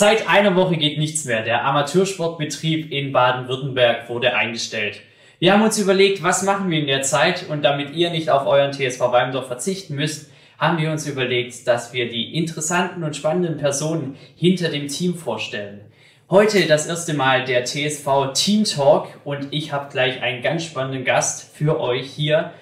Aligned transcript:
Seit 0.00 0.28
einer 0.28 0.54
Woche 0.54 0.76
geht 0.76 0.96
nichts 0.96 1.24
mehr. 1.24 1.42
Der 1.42 1.64
Amateursportbetrieb 1.64 2.92
in 2.92 3.10
Baden-Württemberg 3.10 4.08
wurde 4.08 4.32
eingestellt. 4.32 5.00
Wir 5.40 5.52
haben 5.52 5.62
uns 5.62 5.76
überlegt, 5.76 6.22
was 6.22 6.44
machen 6.44 6.70
wir 6.70 6.78
in 6.78 6.86
der 6.86 7.02
Zeit 7.02 7.46
und 7.48 7.64
damit 7.64 7.96
ihr 7.96 8.10
nicht 8.10 8.30
auf 8.30 8.46
euren 8.46 8.72
TSV 8.72 9.00
Weimdorf 9.00 9.48
verzichten 9.48 9.96
müsst, 9.96 10.30
haben 10.56 10.78
wir 10.78 10.92
uns 10.92 11.08
überlegt, 11.08 11.66
dass 11.66 11.92
wir 11.92 12.08
die 12.08 12.36
interessanten 12.36 13.02
und 13.02 13.16
spannenden 13.16 13.56
Personen 13.56 14.16
hinter 14.36 14.68
dem 14.68 14.86
Team 14.86 15.16
vorstellen. 15.16 15.80
Heute 16.30 16.68
das 16.68 16.86
erste 16.86 17.14
Mal 17.14 17.44
der 17.44 17.64
TSV 17.64 18.32
Team 18.34 18.62
Talk 18.62 19.08
und 19.24 19.48
ich 19.50 19.72
habe 19.72 19.90
gleich 19.90 20.22
einen 20.22 20.44
ganz 20.44 20.62
spannenden 20.62 21.04
Gast 21.04 21.56
für 21.56 21.80
euch 21.80 22.08
hier, 22.08 22.52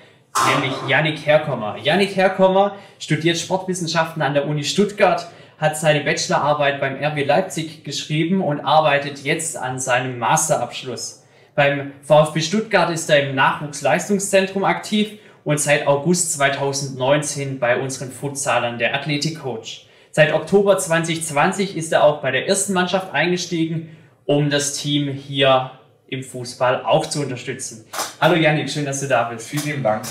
nämlich 0.54 0.72
Yannick 0.88 1.26
Herkommer. 1.26 1.76
Yannick 1.82 2.16
Herkommer 2.16 2.76
studiert 2.98 3.36
Sportwissenschaften 3.36 4.22
an 4.22 4.32
der 4.32 4.48
Uni 4.48 4.64
Stuttgart 4.64 5.28
hat 5.58 5.76
seine 5.76 6.00
Bachelorarbeit 6.00 6.80
beim 6.80 7.02
RB 7.02 7.24
Leipzig 7.24 7.84
geschrieben 7.84 8.42
und 8.42 8.60
arbeitet 8.60 9.24
jetzt 9.24 9.56
an 9.56 9.78
seinem 9.78 10.18
Masterabschluss. 10.18 11.24
Beim 11.54 11.92
VfB 12.02 12.40
Stuttgart 12.40 12.90
ist 12.90 13.08
er 13.08 13.28
im 13.28 13.34
Nachwuchsleistungszentrum 13.34 14.64
aktiv 14.64 15.18
und 15.44 15.58
seit 15.58 15.86
August 15.86 16.34
2019 16.34 17.58
bei 17.58 17.80
unseren 17.80 18.10
Futsalern 18.10 18.78
der 18.78 18.94
Athletikcoach. 18.94 19.86
Seit 20.10 20.34
Oktober 20.34 20.76
2020 20.76 21.76
ist 21.76 21.92
er 21.92 22.04
auch 22.04 22.20
bei 22.20 22.30
der 22.30 22.46
ersten 22.46 22.74
Mannschaft 22.74 23.14
eingestiegen, 23.14 23.96
um 24.26 24.50
das 24.50 24.74
Team 24.74 25.08
hier 25.12 25.70
im 26.08 26.22
Fußball 26.22 26.84
auch 26.84 27.06
zu 27.06 27.22
unterstützen. 27.22 27.86
Hallo 28.20 28.34
Janik, 28.34 28.70
schön, 28.70 28.84
dass 28.84 29.00
du 29.00 29.08
da 29.08 29.24
bist. 29.24 29.48
Vielen 29.48 29.64
lieben 29.64 29.82
Dank. 29.82 30.04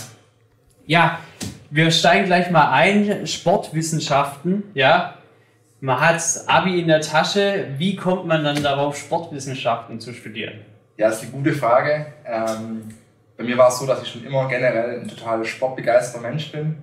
Ja, 0.88 1.20
wir 1.70 1.92
steigen 1.92 2.26
gleich 2.26 2.50
mal 2.50 2.72
ein. 2.72 3.28
Sportwissenschaften, 3.28 4.64
ja, 4.74 5.16
man 5.80 6.00
hat 6.00 6.22
Abi 6.48 6.80
in 6.80 6.88
der 6.88 7.02
Tasche. 7.02 7.68
Wie 7.78 7.96
kommt 7.96 8.26
man 8.26 8.44
dann 8.44 8.62
darauf, 8.64 8.98
Sportwissenschaften 8.98 10.00
zu 10.00 10.14
studieren? 10.14 10.62
Ja, 10.98 11.10
das 11.10 11.18
ist 11.18 11.24
eine 11.24 11.32
gute 11.44 11.54
Frage. 11.54 12.08
Ähm, 12.26 12.90
bei 13.38 13.44
mir 13.44 13.58
war 13.58 13.68
es 13.68 13.80
so, 13.80 13.86
dass 13.86 14.02
ich 14.02 14.08
schon 14.08 14.24
immer 14.24 14.48
generell 14.48 15.02
ein 15.02 15.08
total 15.08 15.44
sportbegeisterter 15.44 16.28
Mensch 16.28 16.52
bin. 16.52 16.78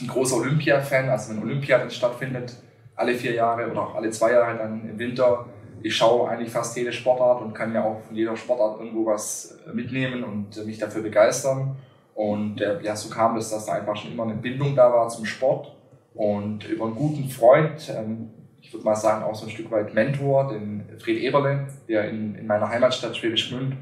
Ein 0.00 0.06
großer 0.08 0.36
Olympia-Fan, 0.36 1.10
also 1.10 1.32
wenn 1.32 1.42
Olympia 1.42 1.78
dann 1.78 1.90
stattfindet, 1.90 2.54
alle 2.96 3.14
vier 3.14 3.34
Jahre 3.34 3.70
oder 3.70 3.82
auch 3.82 3.94
alle 3.94 4.10
zwei 4.10 4.32
Jahre 4.32 4.56
dann 4.56 4.88
im 4.88 4.98
Winter. 4.98 5.46
Ich 5.82 5.94
schaue 5.94 6.30
eigentlich 6.30 6.50
fast 6.50 6.76
jede 6.76 6.92
Sportart 6.92 7.42
und 7.42 7.52
kann 7.52 7.74
ja 7.74 7.84
auch 7.84 8.00
von 8.06 8.16
jeder 8.16 8.36
Sportart 8.36 8.78
irgendwo 8.80 9.04
was 9.04 9.58
mitnehmen 9.74 10.24
und 10.24 10.64
mich 10.64 10.78
dafür 10.78 11.02
begeistern. 11.02 11.76
Und 12.14 12.60
äh, 12.60 12.80
ja, 12.82 12.96
so 12.96 13.10
kam 13.10 13.36
es, 13.36 13.50
dass 13.50 13.66
da 13.66 13.72
einfach 13.72 13.96
schon 13.96 14.12
immer 14.12 14.22
eine 14.22 14.34
Bindung 14.34 14.74
da 14.74 14.90
war 14.92 15.08
zum 15.08 15.26
Sport 15.26 15.74
und 16.14 16.64
über 16.64 16.86
einen 16.86 16.94
guten 16.94 17.28
Freund, 17.28 17.92
ähm, 17.96 18.30
ich 18.60 18.72
würde 18.72 18.84
mal 18.84 18.94
sagen 18.94 19.24
auch 19.24 19.34
so 19.34 19.46
ein 19.46 19.50
Stück 19.50 19.70
weit 19.70 19.94
Mentor, 19.94 20.52
den 20.52 20.84
Fred 20.98 21.18
Eberle, 21.18 21.68
der 21.88 22.08
in, 22.08 22.34
in 22.34 22.46
meiner 22.46 22.68
Heimatstadt 22.68 23.16
Schwäbisch 23.16 23.50
Gmünd 23.50 23.76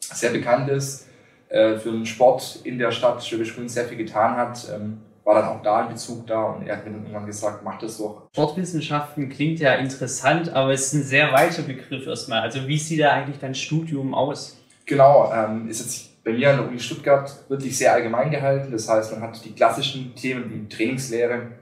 sehr 0.00 0.30
bekannt 0.30 0.68
ist, 0.68 1.08
äh, 1.48 1.76
für 1.76 1.90
den 1.90 2.06
Sport 2.06 2.60
in 2.64 2.78
der 2.78 2.92
Stadt 2.92 3.24
Schwäbisch 3.24 3.54
Gmünd 3.54 3.70
sehr 3.70 3.86
viel 3.86 3.98
getan 3.98 4.36
hat, 4.36 4.68
ähm, 4.74 4.98
war 5.24 5.34
dann 5.34 5.48
auch 5.48 5.62
da 5.62 5.82
in 5.82 5.88
Bezug 5.90 6.26
da 6.26 6.44
und 6.44 6.66
er 6.66 6.76
hat 6.76 6.84
mir 6.84 6.92
dann 6.92 7.02
irgendwann 7.02 7.26
gesagt, 7.26 7.62
mach 7.64 7.78
das 7.78 7.98
doch. 7.98 8.28
Sportwissenschaften 8.32 9.28
klingt 9.28 9.60
ja 9.60 9.74
interessant, 9.74 10.52
aber 10.52 10.72
es 10.72 10.86
ist 10.86 10.92
ein 10.94 11.02
sehr 11.02 11.32
weiter 11.32 11.62
Begriff 11.62 12.06
erstmal. 12.06 12.40
Also 12.40 12.66
wie 12.66 12.78
sieht 12.78 13.00
da 13.00 13.12
eigentlich 13.12 13.38
dein 13.38 13.54
Studium 13.54 14.14
aus? 14.14 14.56
Genau, 14.86 15.32
ähm, 15.32 15.68
ist 15.68 15.80
jetzt 15.80 16.24
bei 16.24 16.32
mir 16.32 16.50
an 16.50 16.56
der 16.56 16.68
Uni 16.68 16.78
Stuttgart 16.78 17.32
wirklich 17.48 17.76
sehr 17.76 17.92
allgemein 17.92 18.30
gehalten. 18.30 18.72
Das 18.72 18.88
heißt, 18.88 19.12
man 19.12 19.22
hat 19.22 19.44
die 19.44 19.52
klassischen 19.52 20.14
Themen 20.14 20.50
wie 20.50 20.68
Trainingslehre, 20.68 21.52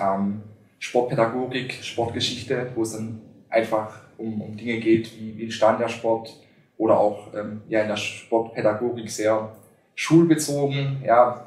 ähm, 0.00 0.42
Sportpädagogik, 0.78 1.74
Sportgeschichte, 1.82 2.70
wo 2.74 2.82
es 2.82 2.92
dann 2.92 3.20
einfach 3.48 4.00
um, 4.16 4.40
um 4.42 4.56
Dinge 4.56 4.78
geht, 4.78 5.18
wie, 5.18 5.36
wie 5.36 5.44
entstand 5.44 5.80
der 5.80 5.88
Sport 5.88 6.34
oder 6.76 6.98
auch 6.98 7.34
ähm, 7.34 7.62
ja, 7.68 7.82
in 7.82 7.88
der 7.88 7.96
Sportpädagogik 7.96 9.10
sehr 9.10 9.56
schulbezogen, 9.94 11.02
ja, 11.04 11.46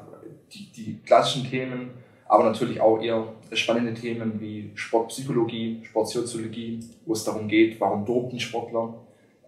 die, 0.52 0.70
die 0.72 0.98
klassischen 1.04 1.48
Themen, 1.48 1.90
aber 2.26 2.44
natürlich 2.44 2.80
auch 2.80 3.00
eher 3.00 3.26
spannende 3.52 3.94
Themen 3.94 4.40
wie 4.40 4.70
Sportpsychologie, 4.74 5.80
Sportsoziologie, 5.84 6.80
wo 7.06 7.12
es 7.12 7.24
darum 7.24 7.48
geht, 7.48 7.80
warum 7.80 8.04
dopen 8.04 8.38
Sportler 8.40 8.94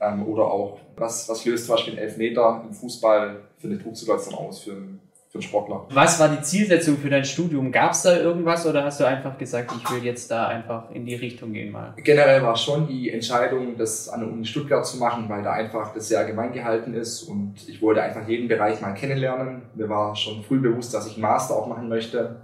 ähm, 0.01 0.27
oder 0.27 0.45
auch, 0.45 0.79
was, 0.97 1.29
was 1.29 1.45
löst 1.45 1.67
zum 1.67 1.77
Beispiel 1.77 1.95
ein 1.95 1.99
Elfmeter 1.99 2.65
im 2.67 2.75
Fußball 2.75 3.41
für 3.59 3.67
eine 3.67 3.79
Drucksituation 3.79 4.35
aus 4.35 4.61
für 4.61 4.73
einen 4.73 5.01
für 5.35 5.39
einen 5.39 5.43
Sportler. 5.43 5.87
Was 5.91 6.21
war 6.21 6.29
die 6.29 6.41
Zielsetzung 6.43 6.97
für 6.97 7.11
dein 7.11 7.25
Studium? 7.25 7.73
Gab 7.73 7.91
es 7.91 8.03
da 8.03 8.17
irgendwas 8.17 8.65
oder 8.67 8.85
hast 8.85 9.01
du 9.01 9.05
einfach 9.05 9.37
gesagt, 9.37 9.73
ich 9.77 9.91
will 9.91 10.05
jetzt 10.05 10.31
da 10.31 10.47
einfach 10.47 10.93
in 10.93 11.05
die 11.05 11.17
Richtung 11.17 11.53
gehen 11.53 11.73
mal? 11.73 11.93
Generell 11.97 12.41
war 12.41 12.57
schon 12.57 12.87
die 12.87 13.11
Entscheidung, 13.11 13.77
das 13.77 14.09
an 14.09 14.21
der 14.21 14.29
Uni 14.29 14.45
Stuttgart 14.45 14.87
zu 14.87 14.99
machen, 14.99 15.29
weil 15.29 15.43
da 15.43 15.53
einfach 15.53 15.93
das 15.93 16.07
sehr 16.07 16.21
allgemein 16.21 16.53
gehalten 16.53 16.95
ist 16.95 17.25
und 17.25 17.57
ich 17.67 17.83
wollte 17.83 18.01
einfach 18.01 18.29
jeden 18.29 18.47
Bereich 18.47 18.81
mal 18.81 18.93
kennenlernen. 18.93 19.63
Mir 19.75 19.89
war 19.89 20.15
schon 20.15 20.45
früh 20.45 20.61
bewusst, 20.61 20.95
dass 20.95 21.09
ich 21.09 21.19
Master 21.19 21.57
auch 21.57 21.67
machen 21.67 21.89
möchte 21.89 22.37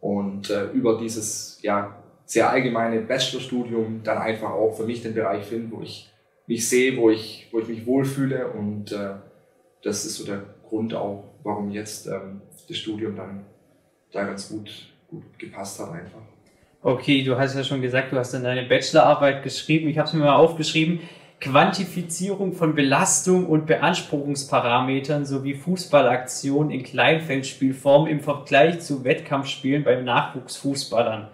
und 0.00 0.48
äh, 0.48 0.66
über 0.66 0.98
dieses 0.98 1.58
ja, 1.62 1.96
sehr 2.26 2.48
allgemeine 2.48 3.00
Bachelorstudium 3.00 4.02
dann 4.04 4.18
einfach 4.18 4.50
auch 4.50 4.76
für 4.76 4.84
mich 4.84 5.02
den 5.02 5.14
Bereich 5.14 5.46
finden, 5.46 5.72
wo 5.76 5.82
ich 5.82 6.12
mich 6.46 6.68
sehe, 6.68 6.96
wo 6.96 7.10
ich, 7.10 7.48
wo 7.50 7.58
ich 7.58 7.66
mich 7.66 7.84
wohlfühle 7.86 8.46
und 8.52 8.92
äh, 8.92 9.14
das 9.82 10.04
ist 10.04 10.14
so 10.14 10.24
der 10.24 10.42
Grund 10.68 10.94
auch, 10.94 11.24
warum 11.46 11.70
jetzt 11.70 12.06
ähm, 12.08 12.42
das 12.68 12.76
Studium 12.76 13.16
dann 13.16 13.44
da 14.12 14.24
ganz 14.24 14.48
gut, 14.48 14.68
gut 15.08 15.22
gepasst 15.38 15.78
hat 15.80 15.92
einfach. 15.92 16.18
Okay, 16.82 17.22
du 17.22 17.38
hast 17.38 17.54
ja 17.54 17.64
schon 17.64 17.80
gesagt, 17.80 18.12
du 18.12 18.16
hast 18.16 18.34
dann 18.34 18.44
deine 18.44 18.64
Bachelorarbeit 18.64 19.42
geschrieben. 19.42 19.88
Ich 19.88 19.96
habe 19.98 20.08
es 20.08 20.14
mir 20.14 20.24
mal 20.24 20.36
aufgeschrieben. 20.36 21.00
Quantifizierung 21.40 22.52
von 22.52 22.74
Belastung 22.74 23.46
und 23.46 23.66
Beanspruchungsparametern 23.66 25.24
sowie 25.26 25.54
Fußballaktionen 25.54 26.70
in 26.70 26.82
Kleinfeldspielform 26.82 28.06
im 28.06 28.20
Vergleich 28.20 28.80
zu 28.80 29.04
Wettkampfspielen 29.04 29.84
bei 29.84 29.96
Nachwuchsfußballern. 29.96 31.28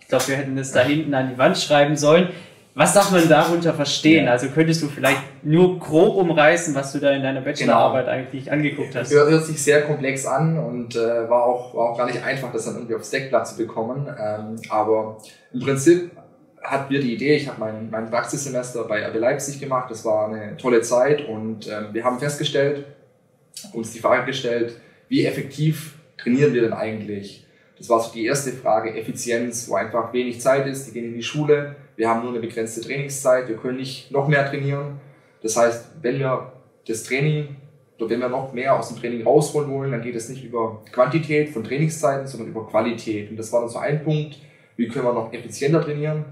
Ich 0.00 0.08
glaube, 0.08 0.28
wir 0.28 0.36
hätten 0.36 0.56
das 0.56 0.72
da 0.72 0.80
hinten 0.82 1.14
an 1.14 1.30
die 1.30 1.38
Wand 1.38 1.56
schreiben 1.56 1.96
sollen. 1.96 2.28
Was 2.76 2.92
darf 2.92 3.12
man 3.12 3.28
darunter 3.28 3.72
verstehen? 3.72 4.24
Ja. 4.24 4.32
Also 4.32 4.48
könntest 4.48 4.82
du 4.82 4.88
vielleicht 4.88 5.44
nur 5.44 5.78
grob 5.78 6.16
umreißen, 6.16 6.74
was 6.74 6.92
du 6.92 6.98
da 6.98 7.12
in 7.12 7.22
deiner 7.22 7.40
Bachelorarbeit 7.40 8.06
genau. 8.06 8.16
eigentlich 8.16 8.50
angeguckt 8.50 8.96
hast? 8.96 9.12
Hört, 9.12 9.30
hört 9.30 9.44
sich 9.44 9.62
sehr 9.62 9.82
komplex 9.82 10.26
an 10.26 10.58
und 10.58 10.96
äh, 10.96 11.30
war, 11.30 11.44
auch, 11.44 11.72
war 11.74 11.90
auch 11.90 11.98
gar 11.98 12.06
nicht 12.06 12.22
einfach, 12.24 12.52
das 12.52 12.64
dann 12.64 12.74
irgendwie 12.74 12.96
aufs 12.96 13.10
Deckblatt 13.10 13.46
zu 13.46 13.56
bekommen. 13.56 14.08
Ähm, 14.08 14.56
aber 14.70 15.18
im 15.52 15.60
Prinzip 15.60 16.10
hat 16.60 16.90
wir 16.90 17.00
die 17.00 17.14
Idee, 17.14 17.36
ich 17.36 17.46
habe 17.46 17.60
mein, 17.60 17.90
mein 17.90 18.10
Praxissemester 18.10 18.84
bei 18.84 19.06
RB 19.06 19.20
Leipzig 19.20 19.60
gemacht, 19.60 19.90
das 19.90 20.04
war 20.04 20.28
eine 20.28 20.56
tolle 20.56 20.80
Zeit 20.80 21.28
und 21.28 21.68
ähm, 21.68 21.88
wir 21.92 22.02
haben 22.02 22.18
festgestellt, 22.18 22.86
uns 23.72 23.92
die 23.92 24.00
Frage 24.00 24.26
gestellt, 24.26 24.80
wie 25.08 25.24
effektiv 25.26 25.94
trainieren 26.16 26.52
wir 26.54 26.62
denn 26.62 26.72
eigentlich? 26.72 27.46
Das 27.78 27.88
war 27.88 28.00
so 28.00 28.12
die 28.12 28.24
erste 28.24 28.50
Frage, 28.50 28.94
Effizienz, 28.94 29.68
wo 29.68 29.74
einfach 29.74 30.12
wenig 30.12 30.40
Zeit 30.40 30.66
ist, 30.66 30.88
die 30.88 30.92
gehen 30.92 31.04
in 31.04 31.14
die 31.14 31.22
Schule, 31.22 31.76
wir 31.96 32.08
haben 32.08 32.22
nur 32.22 32.30
eine 32.30 32.40
begrenzte 32.40 32.80
Trainingszeit, 32.80 33.48
wir 33.48 33.56
können 33.56 33.78
nicht 33.78 34.10
noch 34.10 34.28
mehr 34.28 34.48
trainieren. 34.48 35.00
Das 35.42 35.56
heißt, 35.56 35.90
wenn 36.02 36.18
wir 36.18 36.52
das 36.86 37.04
Training 37.04 37.56
oder 37.98 38.10
wenn 38.10 38.20
wir 38.20 38.28
noch 38.28 38.52
mehr 38.52 38.76
aus 38.76 38.88
dem 38.88 38.98
Training 38.98 39.24
rausholen 39.24 39.70
wollen, 39.70 39.92
dann 39.92 40.02
geht 40.02 40.16
es 40.16 40.28
nicht 40.28 40.44
über 40.44 40.82
Quantität 40.90 41.50
von 41.50 41.62
Trainingszeiten, 41.62 42.26
sondern 42.26 42.48
über 42.48 42.66
Qualität. 42.66 43.30
Und 43.30 43.36
das 43.36 43.52
war 43.52 43.60
dann 43.60 43.68
so 43.68 43.78
ein 43.78 44.02
Punkt, 44.02 44.38
wie 44.76 44.88
können 44.88 45.04
wir 45.04 45.12
noch 45.12 45.32
effizienter 45.32 45.82
trainieren. 45.82 46.24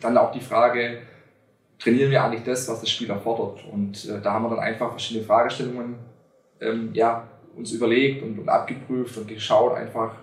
Dann 0.00 0.18
auch 0.18 0.32
die 0.32 0.40
Frage, 0.40 0.98
trainieren 1.78 2.10
wir 2.10 2.24
eigentlich 2.24 2.42
das, 2.42 2.68
was 2.68 2.80
das 2.80 2.90
Spiel 2.90 3.10
erfordert? 3.10 3.64
Und 3.70 4.08
äh, 4.08 4.20
da 4.20 4.32
haben 4.32 4.44
wir 4.44 4.50
dann 4.50 4.58
einfach 4.58 4.90
verschiedene 4.90 5.24
Fragestellungen 5.24 5.96
ähm, 6.60 6.90
ja, 6.92 7.28
uns 7.56 7.72
überlegt 7.72 8.22
und, 8.22 8.38
und 8.38 8.48
abgeprüft 8.48 9.16
und 9.16 9.28
geschaut 9.28 9.76
einfach, 9.76 10.14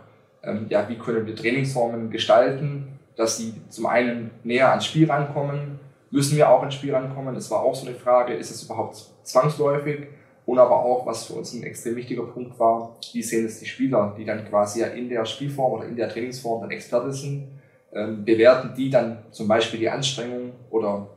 ähm, 0.44 0.66
ja, 0.70 0.88
wie 0.90 0.98
können 0.98 1.26
wir 1.26 1.36
Trainingsformen 1.36 2.10
gestalten, 2.10 2.91
dass 3.22 3.38
sie 3.38 3.54
zum 3.70 3.86
einen 3.86 4.32
näher 4.44 4.70
ans 4.72 4.86
Spiel 4.86 5.10
rankommen, 5.10 5.80
müssen 6.10 6.38
wir 6.38 6.50
auch 6.50 6.64
ins 6.64 6.74
Spiel 6.74 6.94
rankommen. 6.94 7.36
Das 7.36 7.52
war 7.52 7.62
auch 7.62 7.76
so 7.76 7.86
eine 7.86 7.96
Frage, 7.96 8.34
ist 8.34 8.50
es 8.50 8.64
überhaupt 8.64 8.98
zwangsläufig? 9.24 10.08
Und 10.48 10.58
aber 10.58 10.84
auch, 10.84 11.06
was 11.06 11.26
für 11.26 11.34
uns 11.34 11.54
ein 11.54 11.62
extrem 11.62 11.96
wichtiger 11.96 12.24
Punkt 12.24 12.58
war, 12.58 12.98
wie 13.14 13.22
sehen 13.22 13.46
es 13.46 13.60
die 13.60 13.68
Spieler, 13.68 14.16
die 14.18 14.26
dann 14.26 14.44
quasi 14.50 14.80
ja 14.82 14.88
in 14.88 15.08
der 15.08 15.24
Spielform 15.26 15.74
oder 15.74 15.86
in 15.86 15.96
der 15.96 16.10
Trainingsform 16.10 16.62
dann 16.62 16.72
Experte 16.72 17.14
sind, 17.14 17.48
ähm, 17.94 18.26
bewerten 18.26 18.74
die 18.76 18.90
dann 18.90 19.20
zum 19.30 19.48
Beispiel 19.48 19.80
die 19.80 19.90
Anstrengung 19.90 20.54
oder 20.72 21.08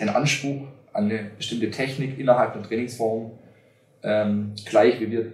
den 0.00 0.08
Anspruch 0.08 0.66
an 0.92 1.04
eine 1.04 1.30
bestimmte 1.36 1.70
Technik 1.70 2.18
innerhalb 2.18 2.54
der 2.54 2.62
Trainingsform 2.62 3.30
ähm, 4.02 4.52
gleich 4.64 5.00
wie 5.00 5.12
wir 5.12 5.32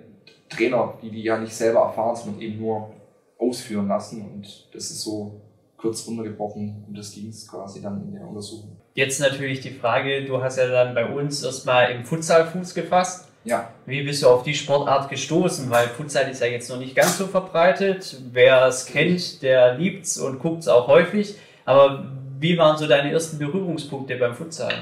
Trainer, 0.50 0.98
die 1.00 1.10
die 1.10 1.22
ja 1.22 1.38
nicht 1.38 1.54
selber 1.54 1.80
erfahren, 1.80 2.16
sondern 2.16 2.42
eben 2.42 2.60
nur 2.60 2.90
ausführen 3.38 3.88
lassen. 3.88 4.22
Und 4.22 4.68
das 4.74 4.90
ist 4.90 5.00
so 5.00 5.40
kurz 5.82 6.06
runtergebrochen 6.06 6.84
und 6.88 6.96
das 6.96 7.12
ging 7.12 7.28
es 7.28 7.46
quasi 7.46 7.82
dann 7.82 8.00
in 8.06 8.14
der 8.14 8.26
Untersuchung. 8.26 8.76
Jetzt 8.94 9.20
natürlich 9.20 9.60
die 9.60 9.70
Frage, 9.70 10.24
du 10.24 10.40
hast 10.42 10.56
ja 10.56 10.68
dann 10.68 10.94
bei 10.94 11.04
uns 11.04 11.42
erstmal 11.42 11.90
im 11.90 12.04
Futsal 12.04 12.46
Fuß 12.46 12.74
gefasst. 12.74 13.28
Ja. 13.44 13.70
Wie 13.86 14.04
bist 14.04 14.22
du 14.22 14.28
auf 14.28 14.44
die 14.44 14.54
Sportart 14.54 15.10
gestoßen? 15.10 15.68
Weil 15.68 15.88
Futsal 15.88 16.30
ist 16.30 16.40
ja 16.40 16.46
jetzt 16.46 16.70
noch 16.70 16.78
nicht 16.78 16.94
ganz 16.94 17.18
so 17.18 17.26
verbreitet. 17.26 18.16
Wer 18.30 18.66
es 18.66 18.86
kennt, 18.86 19.42
der 19.42 19.74
liebt 19.74 20.04
es 20.04 20.18
und 20.18 20.38
guckt 20.38 20.60
es 20.60 20.68
auch 20.68 20.86
häufig. 20.86 21.34
Aber 21.64 22.06
wie 22.38 22.56
waren 22.56 22.78
so 22.78 22.86
deine 22.86 23.10
ersten 23.10 23.38
Berührungspunkte 23.38 24.16
beim 24.16 24.34
Futsal? 24.34 24.72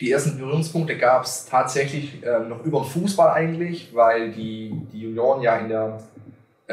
Die 0.00 0.10
ersten 0.10 0.38
Berührungspunkte 0.38 0.96
gab 0.96 1.24
es 1.24 1.46
tatsächlich 1.46 2.24
äh, 2.24 2.40
noch 2.40 2.64
über 2.64 2.80
den 2.80 2.86
Fußball 2.86 3.30
eigentlich, 3.34 3.94
weil 3.94 4.32
die, 4.32 4.72
die 4.92 5.02
Junioren 5.02 5.42
ja 5.42 5.56
in 5.58 5.68
der 5.68 6.00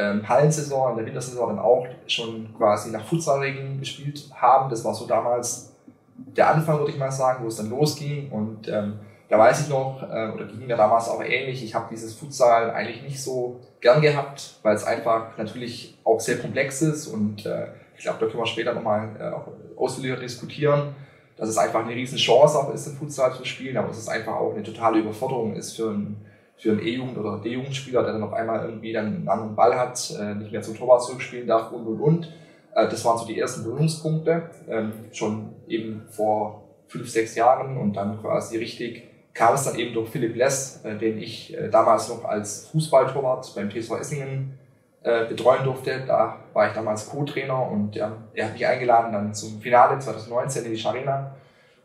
ähm, 0.00 0.28
Hallensaison, 0.28 0.92
in 0.92 0.96
der 0.98 1.06
Wintersaison 1.06 1.48
dann 1.48 1.58
auch 1.58 1.86
schon 2.06 2.54
quasi 2.56 2.90
nach 2.90 3.04
Futsalregeln 3.04 3.80
gespielt 3.80 4.30
haben. 4.34 4.70
Das 4.70 4.84
war 4.84 4.94
so 4.94 5.06
damals 5.06 5.74
der 6.16 6.50
Anfang, 6.50 6.78
würde 6.78 6.92
ich 6.92 6.98
mal 6.98 7.10
sagen, 7.10 7.44
wo 7.44 7.48
es 7.48 7.56
dann 7.56 7.70
losging. 7.70 8.30
Und 8.30 8.68
ähm, 8.68 9.00
da 9.28 9.38
weiß 9.38 9.62
ich 9.62 9.68
noch, 9.68 10.02
äh, 10.02 10.30
oder 10.30 10.46
ging 10.46 10.66
mir 10.66 10.76
damals 10.76 11.08
auch 11.08 11.22
ähnlich, 11.22 11.62
ich 11.64 11.74
habe 11.74 11.86
dieses 11.90 12.14
Futsal 12.14 12.70
eigentlich 12.70 13.02
nicht 13.02 13.22
so 13.22 13.60
gern 13.80 14.00
gehabt, 14.00 14.56
weil 14.62 14.74
es 14.74 14.84
einfach 14.84 15.36
natürlich 15.38 15.98
auch 16.04 16.20
sehr 16.20 16.38
komplex 16.38 16.82
ist 16.82 17.06
und 17.06 17.46
äh, 17.46 17.68
ich 17.96 18.04
glaube, 18.04 18.18
da 18.18 18.26
können 18.26 18.42
wir 18.42 18.46
später 18.46 18.74
nochmal 18.74 19.08
äh, 19.18 19.78
ausführlicher 19.78 20.16
diskutieren, 20.16 20.94
dass 21.36 21.48
es 21.48 21.58
einfach 21.58 21.84
eine 21.84 21.94
riesen 21.94 22.18
Chance 22.18 22.58
auch 22.58 22.74
ist, 22.74 22.86
im 22.86 22.96
Futsal 22.96 23.32
zu 23.34 23.44
spielen, 23.44 23.76
aber 23.76 23.88
dass 23.88 23.98
es 23.98 24.08
einfach 24.08 24.34
auch 24.34 24.52
eine 24.52 24.62
totale 24.62 24.98
Überforderung 24.98 25.54
ist 25.54 25.76
für 25.76 25.90
einen 25.90 26.16
für 26.60 26.72
einen 26.72 26.80
E-Jugend- 26.80 27.16
oder 27.16 27.38
D-Jugendspieler, 27.38 28.02
der 28.02 28.12
dann 28.12 28.22
auf 28.22 28.34
einmal 28.34 28.66
irgendwie 28.66 28.92
dann 28.92 29.06
einen 29.06 29.28
anderen 29.28 29.56
Ball 29.56 29.78
hat, 29.78 30.14
äh, 30.20 30.34
nicht 30.34 30.52
mehr 30.52 30.60
zum 30.60 30.76
Torwart 30.76 31.02
zurückspielen 31.02 31.46
darf 31.46 31.72
und 31.72 31.86
und 31.86 32.00
und. 32.00 32.26
Äh, 32.74 32.86
das 32.86 33.02
waren 33.04 33.16
so 33.16 33.24
die 33.24 33.38
ersten 33.38 33.64
Berührungspunkte, 33.64 34.50
ähm, 34.68 34.92
schon 35.10 35.54
eben 35.66 36.02
vor 36.10 36.64
fünf, 36.86 37.08
sechs 37.08 37.34
Jahren 37.34 37.78
und 37.78 37.94
dann 37.94 38.20
quasi 38.20 38.58
richtig 38.58 39.08
kam 39.32 39.54
es 39.54 39.62
dann 39.62 39.78
eben 39.78 39.94
durch 39.94 40.10
Philipp 40.10 40.36
Less, 40.36 40.84
äh, 40.84 40.98
den 40.98 41.18
ich 41.18 41.56
damals 41.70 42.08
noch 42.10 42.24
als 42.24 42.66
Fußballtorwart 42.66 43.54
beim 43.54 43.70
TSV 43.70 43.92
Essingen 44.00 44.58
betreuen 45.02 45.64
durfte. 45.64 46.04
Da 46.06 46.40
war 46.52 46.68
ich 46.68 46.74
damals 46.74 47.08
Co-Trainer 47.08 47.70
und 47.70 47.96
ja, 47.96 48.12
er 48.34 48.44
hat 48.44 48.52
mich 48.52 48.66
eingeladen 48.66 49.12
dann 49.12 49.32
zum 49.32 49.58
Finale 49.58 49.98
2019 49.98 50.66
in 50.66 50.72
die 50.72 50.76
Scharena. 50.76 51.36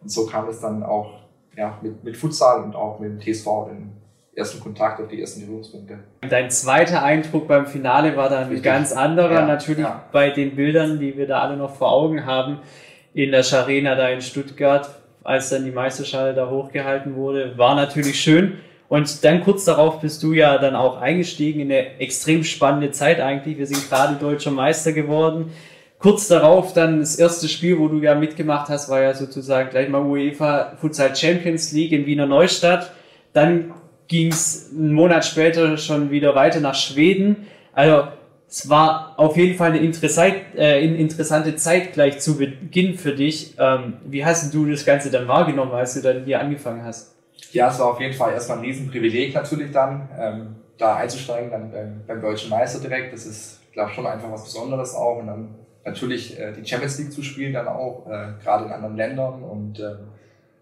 Und 0.01 0.11
so 0.11 0.25
kam 0.25 0.49
es 0.49 0.59
dann 0.59 0.83
auch 0.83 1.21
ja, 1.55 1.77
mit, 1.81 2.03
mit 2.03 2.17
Futsal 2.17 2.61
und 2.63 2.75
auch 2.75 2.99
mit 2.99 3.11
dem 3.11 3.21
TSV 3.21 3.67
den 3.69 4.04
ersten 4.35 4.59
Kontakt 4.59 5.01
auf 5.01 5.07
die 5.07 5.21
ersten 5.21 5.45
Berührungspunkte. 5.45 5.99
Dein 6.29 6.49
zweiter 6.51 7.03
Eindruck 7.03 7.47
beim 7.47 7.65
Finale 7.65 8.17
war 8.17 8.29
dann 8.29 8.49
ein 8.49 8.61
ganz 8.61 8.91
anderer, 8.91 9.33
ja, 9.33 9.45
natürlich 9.45 9.83
ja. 9.83 10.03
bei 10.11 10.29
den 10.29 10.55
Bildern, 10.55 10.99
die 10.99 11.17
wir 11.17 11.27
da 11.27 11.39
alle 11.39 11.55
noch 11.57 11.75
vor 11.75 11.91
Augen 11.91 12.25
haben, 12.25 12.59
in 13.13 13.31
der 13.31 13.43
Scharena 13.43 13.95
da 13.95 14.09
in 14.09 14.21
Stuttgart, 14.21 14.89
als 15.23 15.49
dann 15.49 15.63
die 15.63 15.71
Meisterschale 15.71 16.33
da 16.33 16.49
hochgehalten 16.49 17.15
wurde, 17.15 17.57
war 17.57 17.75
natürlich 17.75 18.19
schön. 18.19 18.59
Und 18.87 19.23
dann 19.23 19.43
kurz 19.43 19.65
darauf 19.65 20.01
bist 20.01 20.21
du 20.21 20.33
ja 20.33 20.57
dann 20.57 20.75
auch 20.75 21.01
eingestiegen 21.01 21.61
in 21.61 21.71
eine 21.71 21.99
extrem 21.99 22.43
spannende 22.43 22.91
Zeit 22.91 23.19
eigentlich. 23.19 23.57
Wir 23.57 23.65
sind 23.65 23.89
gerade 23.89 24.15
deutscher 24.15 24.51
Meister 24.51 24.91
geworden. 24.91 25.51
Kurz 25.97 26.27
darauf 26.27 26.73
dann 26.73 26.99
das 26.99 27.15
erste 27.15 27.47
Spiel, 27.47 27.79
wo 27.79 27.87
du 27.87 27.97
ja 27.99 28.13
mitgemacht 28.13 28.69
hast, 28.69 28.89
war 28.89 29.01
ja 29.01 29.13
sozusagen 29.13 29.69
gleich 29.71 29.89
mal 29.89 30.03
UEFA 30.03 30.73
Futsal 30.79 31.15
Champions 31.15 31.71
League 31.71 31.93
in 31.93 32.05
Wiener 32.05 32.27
Neustadt. 32.27 32.91
Dann 33.33 33.73
ging 34.07 34.31
es 34.31 34.71
einen 34.71 34.93
Monat 34.93 35.25
später 35.25 35.77
schon 35.77 36.11
wieder 36.11 36.35
weiter 36.35 36.59
nach 36.59 36.75
Schweden. 36.75 37.47
Also 37.73 38.07
es 38.47 38.69
war 38.69 39.15
auf 39.17 39.35
jeden 39.37 39.57
Fall 39.57 39.71
eine 39.71 39.79
äh, 39.79 40.85
interessante 40.85 41.55
Zeit 41.55 41.93
gleich 41.93 42.19
zu 42.19 42.37
Beginn 42.37 42.97
für 42.97 43.13
dich. 43.13 43.55
Ähm, 43.59 43.97
wie 44.05 44.23
hast 44.23 44.53
du 44.53 44.65
das 44.65 44.85
Ganze 44.85 45.11
dann 45.11 45.27
wahrgenommen, 45.27 45.71
als 45.71 45.95
du 45.95 46.01
dann 46.01 46.23
hier 46.25 46.39
angefangen 46.39 46.83
hast? 46.83 47.15
Ja, 47.51 47.69
es 47.69 47.79
war 47.79 47.87
auf 47.87 47.99
jeden 47.99 48.13
Fall 48.13 48.33
erstmal 48.33 48.59
ein 48.59 48.63
Riesenprivileg 48.63 49.33
natürlich 49.33 49.71
dann, 49.71 50.09
ähm, 50.17 50.55
da 50.77 50.95
einzusteigen, 50.95 51.51
dann 51.51 52.03
beim, 52.05 52.21
deutschen 52.21 52.49
Meister 52.49 52.79
direkt. 52.79 53.13
Das 53.13 53.25
ist, 53.25 53.59
glaube 53.73 53.89
ich, 53.89 53.95
schon 53.95 54.05
einfach 54.05 54.31
was 54.31 54.43
Besonderes 54.43 54.93
auch. 54.93 55.19
Und 55.19 55.27
dann 55.27 55.55
natürlich 55.83 56.39
äh, 56.39 56.53
die 56.53 56.65
Champions 56.65 56.99
League 56.99 57.11
zu 57.11 57.23
spielen, 57.23 57.53
dann 57.53 57.67
auch, 57.67 58.07
äh, 58.07 58.41
gerade 58.43 58.65
in 58.65 58.71
anderen 58.71 58.95
Ländern. 58.95 59.43
Und 59.43 59.79
äh, 59.79 59.95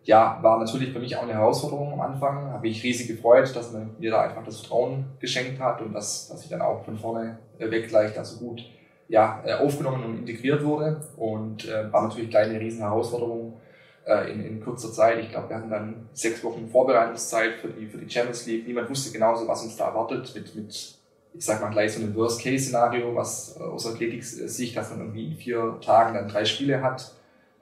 ja, 0.05 0.39
war 0.41 0.59
natürlich 0.59 0.91
für 0.91 0.99
mich 0.99 1.15
auch 1.15 1.23
eine 1.23 1.33
Herausforderung 1.33 1.93
am 1.93 2.01
Anfang. 2.01 2.51
Habe 2.51 2.67
mich 2.67 2.83
riesig 2.83 3.07
gefreut, 3.07 3.55
dass 3.55 3.71
man 3.71 3.91
mir 3.99 4.11
da 4.11 4.21
einfach 4.21 4.43
das 4.43 4.59
Vertrauen 4.59 5.05
geschenkt 5.19 5.61
hat 5.61 5.81
und 5.81 5.93
dass, 5.93 6.27
dass 6.27 6.43
ich 6.43 6.49
dann 6.49 6.61
auch 6.61 6.83
von 6.83 6.97
vorne 6.97 7.39
weg 7.57 7.87
gleich 7.87 8.13
da 8.13 8.25
so 8.25 8.39
gut 8.39 8.65
ja, 9.07 9.41
äh, 9.45 9.53
aufgenommen 9.53 10.03
und 10.03 10.17
integriert 10.19 10.63
wurde. 10.63 11.01
Und 11.15 11.69
äh, 11.69 11.91
war 11.91 12.07
natürlich 12.07 12.29
gleich 12.29 12.49
eine 12.49 12.59
riesen 12.59 12.81
Herausforderung 12.81 13.61
äh, 14.05 14.31
in, 14.31 14.45
in 14.45 14.61
kurzer 14.61 14.91
Zeit. 14.91 15.19
Ich 15.19 15.29
glaube, 15.29 15.49
wir 15.49 15.55
hatten 15.55 15.69
dann 15.69 16.09
sechs 16.11 16.43
Wochen 16.43 16.67
Vorbereitungszeit 16.67 17.53
für 17.61 17.69
die, 17.69 17.87
für 17.87 17.97
die 17.97 18.09
Champions 18.09 18.45
League. 18.45 18.67
Niemand 18.67 18.89
wusste 18.89 19.13
genauso, 19.13 19.47
was 19.47 19.63
uns 19.63 19.77
da 19.77 19.87
erwartet 19.87 20.33
mit, 20.35 20.53
mit 20.55 20.95
ich 21.35 21.45
sag 21.45 21.61
mal 21.61 21.69
gleich 21.69 21.93
so 21.93 22.01
einem 22.01 22.13
Worst-Case-Szenario, 22.13 23.15
was 23.15 23.55
äh, 23.57 23.63
aus 23.63 23.87
Athletik-Sicht, 23.87 24.75
dass 24.75 24.89
man 24.89 24.99
irgendwie 24.99 25.27
in 25.27 25.37
vier 25.37 25.77
Tagen 25.79 26.13
dann 26.13 26.27
drei 26.27 26.43
Spiele 26.43 26.81
hat 26.81 27.13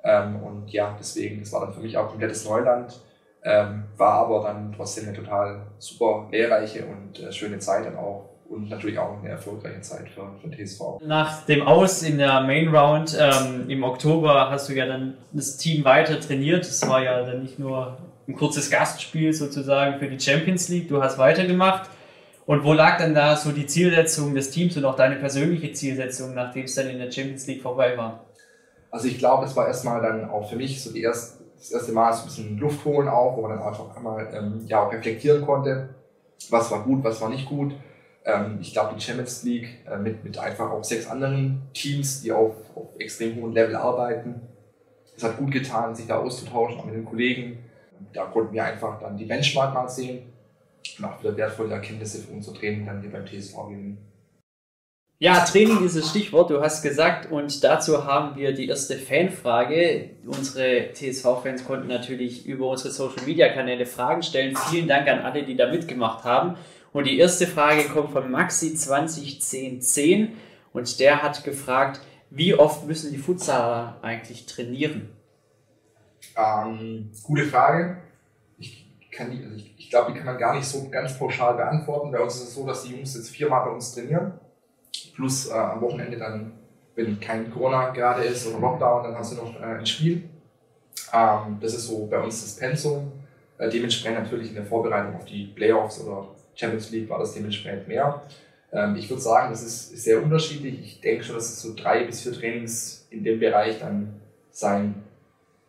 ähm, 0.03 0.41
und 0.43 0.71
ja, 0.71 0.95
deswegen, 0.99 1.39
das 1.39 1.51
war 1.53 1.61
dann 1.61 1.73
für 1.73 1.81
mich 1.81 1.97
auch 1.97 2.09
komplettes 2.09 2.45
Neuland, 2.45 2.99
ähm, 3.43 3.85
war 3.97 4.13
aber 4.25 4.43
dann 4.43 4.73
trotzdem 4.75 5.07
eine 5.07 5.17
total 5.17 5.67
super 5.77 6.27
lehrreiche 6.31 6.85
und 6.85 7.19
äh, 7.19 7.31
schöne 7.31 7.59
Zeit 7.59 7.85
dann 7.85 7.97
auch 7.97 8.29
und 8.51 8.69
natürlich 8.69 8.99
auch 8.99 9.19
eine 9.19 9.29
erfolgreiche 9.29 9.81
Zeit 9.81 10.09
für, 10.09 10.29
für 10.41 10.51
TSV. 10.51 10.99
Nach 11.05 11.45
dem 11.45 11.61
Aus 11.61 12.03
in 12.03 12.17
der 12.17 12.41
Main 12.41 12.67
Round 12.75 13.17
ähm, 13.19 13.69
im 13.69 13.83
Oktober 13.83 14.49
hast 14.49 14.69
du 14.69 14.73
ja 14.73 14.85
dann 14.85 15.17
das 15.31 15.57
Team 15.57 15.85
weiter 15.85 16.19
trainiert. 16.19 16.65
Es 16.65 16.87
war 16.87 17.01
ja 17.01 17.23
dann 17.23 17.41
nicht 17.43 17.59
nur 17.59 17.97
ein 18.27 18.35
kurzes 18.35 18.69
Gastspiel 18.69 19.33
sozusagen 19.33 19.99
für 19.99 20.07
die 20.07 20.19
Champions 20.19 20.67
League, 20.69 20.89
du 20.89 21.01
hast 21.01 21.17
weitergemacht. 21.17 21.89
Und 22.45 22.63
wo 22.63 22.73
lag 22.73 22.97
dann 22.97 23.15
da 23.15 23.37
so 23.37 23.51
die 23.51 23.67
Zielsetzung 23.67 24.35
des 24.35 24.51
Teams 24.51 24.75
und 24.75 24.83
auch 24.83 24.95
deine 24.95 25.15
persönliche 25.15 25.71
Zielsetzung, 25.71 26.33
nachdem 26.33 26.65
es 26.65 26.75
dann 26.75 26.89
in 26.89 26.99
der 26.99 27.11
Champions 27.11 27.47
League 27.47 27.61
vorbei 27.61 27.95
war? 27.97 28.25
Also 28.91 29.07
ich 29.07 29.17
glaube, 29.17 29.45
es 29.45 29.55
war 29.55 29.67
erstmal 29.67 30.01
dann 30.01 30.29
auch 30.29 30.49
für 30.49 30.57
mich 30.57 30.83
so 30.83 30.91
die 30.91 31.01
erste, 31.01 31.43
das 31.57 31.71
erste 31.71 31.91
Mal 31.93 32.11
so 32.13 32.21
ein 32.21 32.25
bisschen 32.25 32.57
Luft 32.57 32.83
holen 32.85 33.07
auch, 33.07 33.37
wo 33.37 33.41
man 33.41 33.51
dann 33.51 33.61
einfach 33.61 33.95
einmal 33.95 34.27
ähm, 34.33 34.61
ja, 34.67 34.85
auch 34.85 34.91
reflektieren 34.91 35.45
konnte, 35.45 35.89
was 36.49 36.69
war 36.71 36.83
gut, 36.83 37.03
was 37.03 37.21
war 37.21 37.29
nicht 37.29 37.47
gut. 37.47 37.73
Ähm, 38.25 38.59
ich 38.61 38.73
glaube, 38.73 38.93
die 38.95 39.01
Champions 39.01 39.43
League 39.43 39.79
äh, 39.89 39.97
mit, 39.97 40.23
mit 40.23 40.37
einfach 40.37 40.69
auch 40.69 40.83
sechs 40.83 41.07
anderen 41.09 41.61
Teams, 41.73 42.21
die 42.21 42.31
auf, 42.31 42.55
auf 42.75 42.89
extrem 42.99 43.35
hohem 43.37 43.53
Level 43.53 43.75
arbeiten, 43.75 44.41
es 45.15 45.23
hat 45.23 45.37
gut 45.37 45.51
getan, 45.51 45.93
sich 45.95 46.07
da 46.07 46.17
auszutauschen, 46.17 46.79
auch 46.79 46.85
mit 46.85 46.95
den 46.95 47.05
Kollegen. 47.05 47.59
Da 48.11 48.25
konnten 48.25 48.53
wir 48.53 48.65
einfach 48.65 48.99
dann 48.99 49.17
die 49.17 49.25
Benchmark 49.25 49.73
mal 49.73 49.87
sehen 49.87 50.33
und 50.97 51.05
auch 51.05 51.19
wieder 51.21 51.37
wertvolle 51.37 51.75
Erkenntnisse 51.75 52.23
für 52.23 52.33
unser 52.33 52.53
Training 52.53 52.85
dann 52.85 53.01
hier 53.01 53.11
beim 53.11 53.25
TSV 53.25 53.55
gewinnen. 53.67 54.10
Ja, 55.21 55.45
Training 55.45 55.85
ist 55.85 55.95
das 55.95 56.09
Stichwort, 56.09 56.49
du 56.49 56.61
hast 56.61 56.81
gesagt, 56.81 57.31
und 57.31 57.63
dazu 57.63 58.05
haben 58.05 58.35
wir 58.35 58.55
die 58.55 58.67
erste 58.67 58.97
Fanfrage. 58.97 60.09
Unsere 60.25 60.93
TSV-Fans 60.93 61.63
konnten 61.63 61.89
natürlich 61.89 62.47
über 62.47 62.65
unsere 62.65 62.89
Social-Media-Kanäle 62.89 63.85
Fragen 63.85 64.23
stellen. 64.23 64.55
Vielen 64.71 64.87
Dank 64.87 65.07
an 65.07 65.19
alle, 65.19 65.43
die 65.43 65.55
da 65.55 65.69
mitgemacht 65.69 66.23
haben. 66.23 66.57
Und 66.91 67.05
die 67.05 67.19
erste 67.19 67.45
Frage 67.45 67.83
kommt 67.83 68.13
von 68.13 68.31
Maxi201010 68.33 70.29
und 70.73 70.99
der 70.99 71.21
hat 71.21 71.43
gefragt, 71.43 72.01
wie 72.31 72.55
oft 72.55 72.87
müssen 72.87 73.11
die 73.11 73.19
Futsaler 73.19 73.99
eigentlich 74.01 74.47
trainieren? 74.47 75.07
Ähm, 76.35 77.11
gute 77.21 77.45
Frage. 77.45 77.97
Ich, 78.57 78.87
also 79.19 79.33
ich, 79.55 79.75
ich 79.77 79.91
glaube, 79.91 80.13
die 80.13 80.17
kann 80.17 80.25
man 80.25 80.39
gar 80.39 80.55
nicht 80.55 80.65
so 80.65 80.89
ganz 80.89 81.15
pauschal 81.19 81.53
beantworten. 81.57 82.09
Bei 82.09 82.21
uns 82.21 82.37
ist 82.37 82.47
es 82.47 82.55
so, 82.55 82.65
dass 82.65 82.81
die 82.81 82.95
Jungs 82.95 83.13
jetzt 83.13 83.29
viermal 83.29 83.65
bei 83.65 83.71
uns 83.71 83.93
trainieren 83.93 84.33
plus 85.13 85.49
äh, 85.49 85.53
am 85.53 85.81
Wochenende 85.81 86.17
dann, 86.17 86.53
wenn 86.95 87.19
kein 87.19 87.51
Corona 87.51 87.89
gerade 87.89 88.23
ist 88.23 88.47
oder 88.47 88.59
Lockdown, 88.59 89.03
dann 89.03 89.15
hast 89.15 89.33
du 89.33 89.37
noch 89.37 89.59
äh, 89.59 89.79
ein 89.79 89.85
Spiel. 89.85 90.23
Ähm, 91.13 91.57
das 91.59 91.73
ist 91.73 91.87
so 91.87 92.07
bei 92.07 92.19
uns 92.19 92.41
das 92.41 92.55
Pensum. 92.55 93.11
Äh, 93.57 93.69
dementsprechend 93.69 94.23
natürlich 94.23 94.49
in 94.49 94.55
der 94.55 94.65
Vorbereitung 94.65 95.15
auf 95.15 95.25
die 95.25 95.45
Playoffs 95.55 96.01
oder 96.01 96.27
Champions 96.55 96.91
League 96.91 97.09
war 97.09 97.19
das 97.19 97.33
dementsprechend 97.33 97.87
mehr. 97.87 98.21
Ähm, 98.71 98.95
ich 98.95 99.09
würde 99.09 99.21
sagen, 99.21 99.51
das 99.51 99.63
ist, 99.63 99.89
sehr 99.97 100.21
unterschiedlich. 100.21 100.79
Ich 100.81 101.01
denke 101.01 101.23
schon, 101.23 101.35
dass 101.35 101.49
es 101.49 101.61
so 101.61 101.73
drei 101.75 102.03
bis 102.05 102.21
vier 102.21 102.33
Trainings 102.33 103.07
in 103.09 103.23
dem 103.23 103.39
Bereich 103.39 103.79
dann 103.79 104.19
sein 104.49 104.95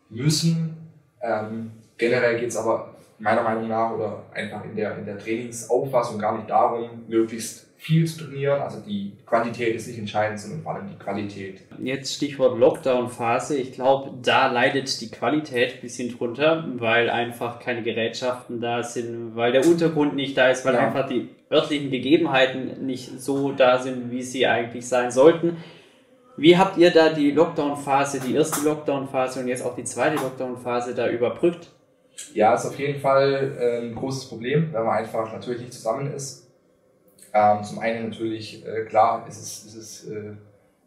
müssen. 0.09 0.77
Ähm, 1.21 1.73
generell 1.99 2.39
geht 2.39 2.51
es 2.51 2.57
aber 2.57 2.92
meiner 3.19 3.43
Meinung 3.43 3.69
nach 3.69 3.93
oder 3.93 4.25
einfach 4.33 4.65
in 4.65 4.75
der, 4.75 4.99
in 4.99 5.07
der 5.07 5.19
Trainingsauffassung 5.19 6.19
gar 6.19 6.37
nicht 6.37 6.51
darum, 6.51 7.05
möglichst 7.09 7.69
viel 7.83 8.07
zu 8.07 8.25
trainieren. 8.25 8.61
Also 8.63 8.79
die 8.81 9.13
Quantität 9.27 9.75
ist 9.75 9.89
nicht 9.89 9.99
entscheidend, 9.99 10.39
sondern 10.39 10.63
vor 10.63 10.75
allem 10.75 10.89
die 10.89 10.97
Qualität. 11.03 11.63
Jetzt 11.81 12.15
Stichwort 12.15 12.57
Lockdown-Phase. 12.57 13.57
Ich 13.57 13.73
glaube, 13.73 14.13
da 14.23 14.47
leidet 14.47 15.01
die 15.01 15.11
Qualität 15.11 15.75
ein 15.75 15.81
bisschen 15.81 16.17
drunter, 16.17 16.65
weil 16.77 17.11
einfach 17.11 17.59
keine 17.59 17.83
Gerätschaften 17.83 18.61
da 18.61 18.85
sind, 18.85 19.35
weil 19.35 19.51
der 19.51 19.67
Untergrund 19.67 20.15
nicht 20.15 20.37
da 20.37 20.51
ist, 20.51 20.65
weil 20.65 20.75
ja. 20.75 20.87
einfach 20.87 21.09
die 21.09 21.31
örtlichen 21.51 21.91
Gegebenheiten 21.91 22.87
nicht 22.87 23.21
so 23.21 23.51
da 23.51 23.79
sind, 23.79 24.13
wie 24.13 24.23
sie 24.23 24.47
eigentlich 24.47 24.87
sein 24.87 25.11
sollten. 25.11 25.57
Wie 26.37 26.57
habt 26.57 26.79
ihr 26.79 26.93
da 26.93 27.09
die 27.09 27.33
Lockdown-Phase, 27.33 28.21
die 28.21 28.37
erste 28.37 28.65
Lockdown-Phase 28.65 29.41
und 29.41 29.49
jetzt 29.49 29.65
auch 29.67 29.75
die 29.75 29.85
zweite 29.85 30.17
Lockdown-Phase 30.17 30.95
da 30.95 31.09
überbrückt? 31.09 31.69
Ja, 32.35 32.55
ist 32.55 32.67
auf 32.67 32.79
jeden 32.79 33.01
Fall 33.01 33.57
äh, 33.59 33.87
ein 33.87 33.95
großes 33.95 34.29
Problem, 34.29 34.73
wenn 34.73 34.85
man 34.85 34.99
einfach 34.99 35.33
natürlich 35.33 35.61
nicht 35.61 35.73
zusammen 35.73 36.13
ist 36.13 36.43
ähm, 37.35 37.65
zum 37.65 37.79
einen 37.79 38.11
natürlich, 38.11 38.65
äh, 38.67 38.85
klar, 38.85 39.27
ist 39.29 39.41
es, 39.41 39.65
ist 39.65 39.75
es 39.75 40.09
äh, 40.09 40.33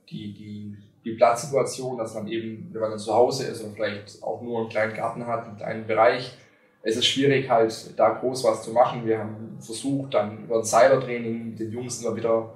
die, 0.10 0.34
die 0.34 0.78
die 1.04 1.12
Platzsituation, 1.12 2.00
dass 2.00 2.16
man 2.16 2.28
eben, 2.28 2.70
wenn 2.72 2.82
man 2.82 2.90
dann 2.90 3.00
zu 3.00 3.14
Hause 3.14 3.46
ist 3.46 3.62
und 3.62 3.76
vielleicht 3.76 4.24
auch 4.24 4.42
nur 4.42 4.62
einen 4.62 4.70
kleinen 4.70 4.96
Garten 4.96 5.28
hat, 5.28 5.46
einen 5.46 5.58
kleinen 5.58 5.86
Bereich, 5.86 6.36
es 6.82 6.98
ist 6.98 7.06
schwierig 7.06 7.48
halt 7.48 7.94
da 7.96 8.10
groß 8.10 8.44
was 8.44 8.64
zu 8.64 8.72
machen. 8.72 9.06
Wir 9.06 9.20
haben 9.20 9.56
versucht, 9.60 10.16
dann 10.16 10.46
über 10.46 10.58
ein 10.58 10.64
Cybertraining 10.64 11.52
mit 11.52 11.60
den 11.60 11.72
Jungs 11.72 12.02
immer 12.02 12.16
wieder 12.16 12.56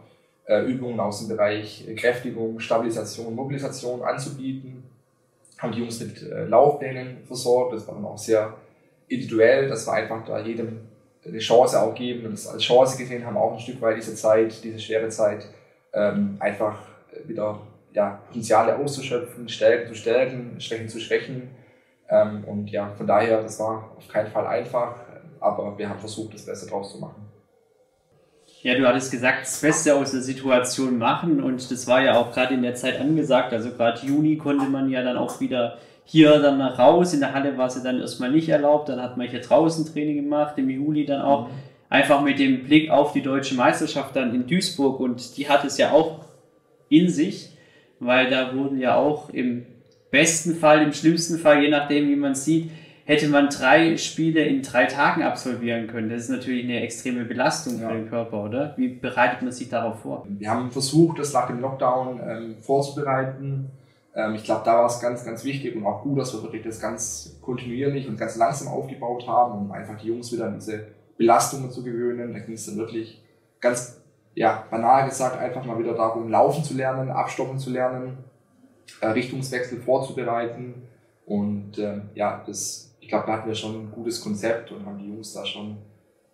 Übungen 0.65 0.99
aus 0.99 1.19
dem 1.19 1.27
Bereich 1.27 1.85
Kräftigung, 1.95 2.59
Stabilisation, 2.59 3.35
Mobilisation 3.35 4.01
anzubieten. 4.01 4.83
Haben 5.59 5.73
die 5.73 5.79
Jungs 5.79 5.99
mit 5.99 6.23
äh, 6.23 6.45
Laufplänen 6.45 7.23
versorgt. 7.25 7.75
Das 7.75 7.87
war 7.87 7.95
dann 7.95 8.05
auch 8.05 8.17
sehr 8.17 8.53
individuell, 9.07 9.69
dass 9.69 9.87
wir 9.87 9.93
einfach 9.93 10.25
da 10.25 10.39
jedem 10.39 10.79
eine 11.25 11.39
Chance 11.39 11.81
auch 11.81 11.93
geben 11.93 12.25
und 12.25 12.31
das 12.33 12.47
als 12.47 12.63
Chance 12.63 12.97
gesehen 12.97 13.25
haben, 13.25 13.37
auch 13.37 13.53
ein 13.53 13.59
Stück 13.59 13.81
weit 13.81 13.97
diese 13.97 14.15
Zeit, 14.15 14.63
diese 14.63 14.79
schwere 14.79 15.09
Zeit, 15.09 15.45
ähm, 15.93 16.37
einfach 16.39 16.79
wieder 17.25 17.59
ja, 17.93 18.21
Potenziale 18.27 18.77
auszuschöpfen, 18.77 19.49
Stärken 19.49 19.89
zu 19.89 19.95
stärken, 19.95 20.61
Schwächen 20.61 20.89
zu 20.89 20.99
schwächen. 20.99 21.49
Ähm, 22.09 22.43
und 22.45 22.69
ja, 22.71 22.93
von 22.97 23.05
daher, 23.05 23.41
das 23.41 23.59
war 23.59 23.91
auf 23.97 24.07
keinen 24.07 24.31
Fall 24.31 24.47
einfach, 24.47 24.95
aber 25.39 25.77
wir 25.77 25.89
haben 25.89 25.99
versucht, 25.99 26.33
das 26.33 26.45
Beste 26.45 26.69
draus 26.69 26.91
zu 26.91 26.99
machen. 26.99 27.28
Ja, 28.61 28.75
du 28.75 28.85
hattest 28.85 29.11
gesagt, 29.11 29.43
das 29.43 29.61
Beste 29.61 29.95
aus 29.95 30.11
der 30.11 30.21
Situation 30.21 30.97
machen 30.97 31.41
und 31.41 31.71
das 31.71 31.87
war 31.87 32.03
ja 32.03 32.17
auch 32.17 32.33
gerade 32.33 32.55
in 32.55 32.61
der 32.61 32.75
Zeit 32.75 32.99
angesagt. 32.99 33.53
Also 33.53 33.71
gerade 33.71 34.05
Juni 34.05 34.35
konnte 34.35 34.65
man 34.65 34.89
ja 34.89 35.01
dann 35.01 35.15
auch 35.15 35.39
wieder 35.39 35.77
hier 36.03 36.39
dann 36.39 36.59
raus. 36.61 37.13
In 37.13 37.21
der 37.21 37.33
Halle 37.33 37.57
war 37.57 37.67
es 37.67 37.75
ja 37.75 37.83
dann 37.83 38.01
erstmal 38.01 38.31
nicht 38.31 38.49
erlaubt. 38.49 38.89
Dann 38.89 39.01
hat 39.01 39.15
man 39.15 39.27
hier 39.27 39.39
draußen 39.39 39.85
Training 39.85 40.17
gemacht, 40.17 40.57
im 40.57 40.69
Juli 40.69 41.05
dann 41.05 41.21
auch. 41.21 41.47
Mhm. 41.47 41.53
Einfach 41.89 42.21
mit 42.21 42.37
dem 42.37 42.65
Blick 42.65 42.91
auf 42.91 43.13
die 43.13 43.21
deutsche 43.21 43.55
Meisterschaft 43.55 44.15
dann 44.15 44.35
in 44.35 44.45
Duisburg 44.45 44.99
und 44.99 45.37
die 45.37 45.49
hat 45.49 45.63
es 45.63 45.77
ja 45.77 45.91
auch 45.91 46.25
in 46.87 47.09
sich, 47.09 47.49
weil 47.99 48.29
da 48.29 48.55
wurden 48.55 48.77
ja 48.77 48.95
auch 48.95 49.29
im 49.29 49.65
besten 50.11 50.55
Fall, 50.55 50.83
im 50.83 50.93
schlimmsten 50.93 51.39
Fall, 51.39 51.63
je 51.63 51.69
nachdem 51.69 52.09
wie 52.09 52.15
man 52.15 52.35
sieht, 52.35 52.69
hätte 53.09 53.27
man 53.27 53.49
drei 53.49 53.97
Spiele 53.97 54.43
in 54.43 54.61
drei 54.61 54.85
Tagen 54.85 55.23
absolvieren 55.23 55.87
können. 55.87 56.11
Das 56.11 56.21
ist 56.21 56.29
natürlich 56.29 56.63
eine 56.65 56.81
extreme 56.81 57.25
Belastung 57.25 57.81
ja. 57.81 57.89
für 57.89 57.95
den 57.95 58.07
Körper, 58.07 58.43
oder? 58.43 58.75
Wie 58.77 58.87
bereitet 58.87 59.41
man 59.41 59.51
sich 59.51 59.67
darauf 59.67 60.01
vor? 60.01 60.27
Wir 60.29 60.51
haben 60.51 60.69
versucht, 60.69 61.17
das 61.17 61.33
nach 61.33 61.47
dem 61.47 61.59
Lockdown 61.59 62.19
ähm, 62.23 62.55
vorzubereiten. 62.61 63.71
Ähm, 64.13 64.35
ich 64.35 64.43
glaube, 64.43 64.61
da 64.63 64.75
war 64.75 64.85
es 64.85 64.99
ganz, 64.99 65.25
ganz 65.25 65.43
wichtig 65.43 65.75
und 65.75 65.87
auch 65.87 66.03
gut, 66.03 66.19
dass 66.19 66.35
wir 66.35 66.43
wirklich 66.43 66.61
das 66.61 66.79
ganz 66.79 67.35
kontinuierlich 67.41 68.07
und 68.07 68.15
ganz 68.15 68.35
langsam 68.35 68.67
aufgebaut 68.67 69.27
haben, 69.27 69.57
um 69.57 69.71
einfach 69.71 69.97
die 69.99 70.09
Jungs 70.09 70.31
wieder 70.31 70.45
an 70.45 70.59
diese 70.59 70.85
Belastungen 71.17 71.71
zu 71.71 71.83
gewöhnen. 71.83 72.31
Da 72.31 72.37
ging 72.37 72.53
es 72.53 72.67
dann 72.67 72.77
wirklich 72.77 73.23
ganz 73.59 74.03
ja, 74.35 74.65
banal 74.69 75.09
gesagt 75.09 75.35
einfach 75.35 75.65
mal 75.65 75.79
wieder 75.79 75.95
darum, 75.95 76.29
laufen 76.29 76.63
zu 76.63 76.75
lernen, 76.75 77.09
abstoppen 77.09 77.57
zu 77.57 77.71
lernen, 77.71 78.19
äh, 79.01 79.07
Richtungswechsel 79.07 79.79
vorzubereiten. 79.79 80.83
Und 81.25 81.79
ähm, 81.79 82.09
ja, 82.13 82.43
das 82.45 82.88
glaube, 83.09 83.27
da 83.27 83.33
hatten 83.33 83.47
wir 83.47 83.55
schon 83.55 83.75
ein 83.75 83.91
gutes 83.91 84.21
Konzept 84.21 84.71
und 84.71 84.85
haben 84.85 84.99
die 84.99 85.07
Jungs 85.07 85.33
da 85.33 85.45
schon 85.45 85.77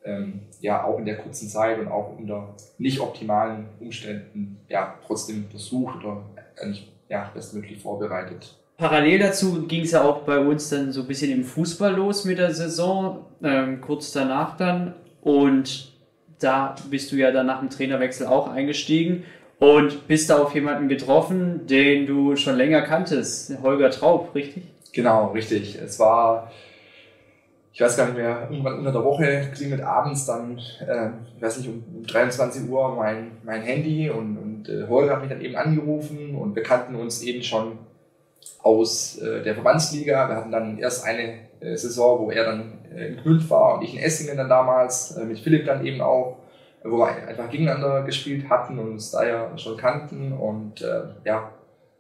ähm, 0.04 0.42
ja 0.62 0.84
auch 0.84 1.00
in 1.00 1.06
der 1.06 1.18
kurzen 1.18 1.50
Zeit 1.50 1.80
und 1.80 1.88
auch 1.88 2.18
unter 2.18 2.56
nicht 2.78 3.00
optimalen 3.00 3.68
Umständen 3.80 4.58
ja 4.70 4.96
trotzdem 5.06 5.46
versucht 5.50 6.04
oder 6.04 6.24
eigentlich 6.62 6.92
ja, 7.10 7.30
bestmöglich 7.34 7.82
vorbereitet. 7.82 8.56
Parallel 8.78 9.20
dazu 9.20 9.66
ging 9.68 9.84
es 9.84 9.92
ja 9.92 10.04
auch 10.04 10.24
bei 10.24 10.38
uns 10.38 10.70
dann 10.70 10.92
so 10.92 11.02
ein 11.02 11.08
bisschen 11.08 11.32
im 11.32 11.46
Fußball 11.46 11.94
los 11.94 12.26
mit 12.26 12.38
der 12.38 12.54
Saison, 12.54 13.26
ähm, 13.42 13.80
kurz 13.80 14.12
danach 14.12 14.58
dann. 14.58 14.96
Und 15.22 15.94
da 16.40 16.76
bist 16.90 17.12
du 17.12 17.16
ja 17.16 17.32
dann 17.32 17.46
nach 17.46 17.60
dem 17.60 17.70
Trainerwechsel 17.70 18.28
auch 18.28 18.50
eingestiegen 18.50 19.24
und 19.60 20.08
bist 20.08 20.30
da 20.30 20.42
auf 20.42 20.54
jemanden 20.54 20.90
getroffen, 20.90 21.66
den 21.68 22.06
du 22.06 22.36
schon 22.36 22.58
länger 22.58 22.82
kanntest, 22.82 23.58
Holger 23.62 23.90
Traub, 23.92 24.36
richtig? 24.36 24.64
Genau, 24.92 25.32
richtig. 25.32 25.76
Es 25.76 25.98
war, 26.00 26.52
ich 27.76 27.82
weiß 27.82 27.98
gar 27.98 28.06
nicht 28.06 28.16
mehr, 28.16 28.48
irgendwann 28.50 28.80
unter 28.80 28.94
der 28.94 29.04
Woche 29.04 29.52
klingelt 29.54 29.82
abends 29.82 30.26
dann, 30.26 30.58
äh, 30.58 31.10
ich 31.36 31.42
weiß 31.42 31.58
nicht, 31.58 31.68
um, 31.68 31.84
um 31.94 32.08
23 32.08 32.70
Uhr 32.70 32.96
mein, 32.96 33.32
mein 33.44 33.64
Handy 33.64 34.10
und, 34.10 34.38
und 34.38 34.70
äh, 34.70 34.88
Holger 34.88 35.16
hat 35.16 35.20
mich 35.20 35.30
dann 35.30 35.42
eben 35.42 35.58
angerufen 35.58 36.36
und 36.36 36.56
wir 36.56 36.64
kannten 36.64 36.96
uns 36.96 37.22
eben 37.22 37.44
schon 37.44 37.80
aus 38.64 39.18
äh, 39.18 39.44
der 39.44 39.56
Verbandsliga. 39.56 40.30
Wir 40.30 40.38
hatten 40.38 40.54
dann 40.54 40.78
erst 40.78 41.04
eine 41.04 41.34
äh, 41.60 41.76
Saison, 41.76 42.20
wo 42.22 42.32
er 42.32 42.46
dann 42.46 42.80
äh, 42.96 43.08
in 43.08 43.18
Knüllt 43.18 43.50
war 43.50 43.78
und 43.78 43.84
ich 43.84 43.94
in 43.94 44.00
Essingen 44.00 44.38
dann 44.38 44.48
damals, 44.48 45.18
äh, 45.18 45.26
mit 45.26 45.40
Philipp 45.40 45.66
dann 45.66 45.86
eben 45.86 46.00
auch, 46.00 46.38
wo 46.82 47.00
wir 47.00 47.28
einfach 47.28 47.50
gegeneinander 47.50 48.04
gespielt 48.04 48.50
hatten 48.50 48.80
und 48.80 48.92
uns 48.92 49.12
da 49.12 49.28
ja 49.28 49.58
schon 49.58 49.76
kannten 49.76 50.32
und 50.32 50.82
äh, 50.82 51.02
ja, 51.26 51.52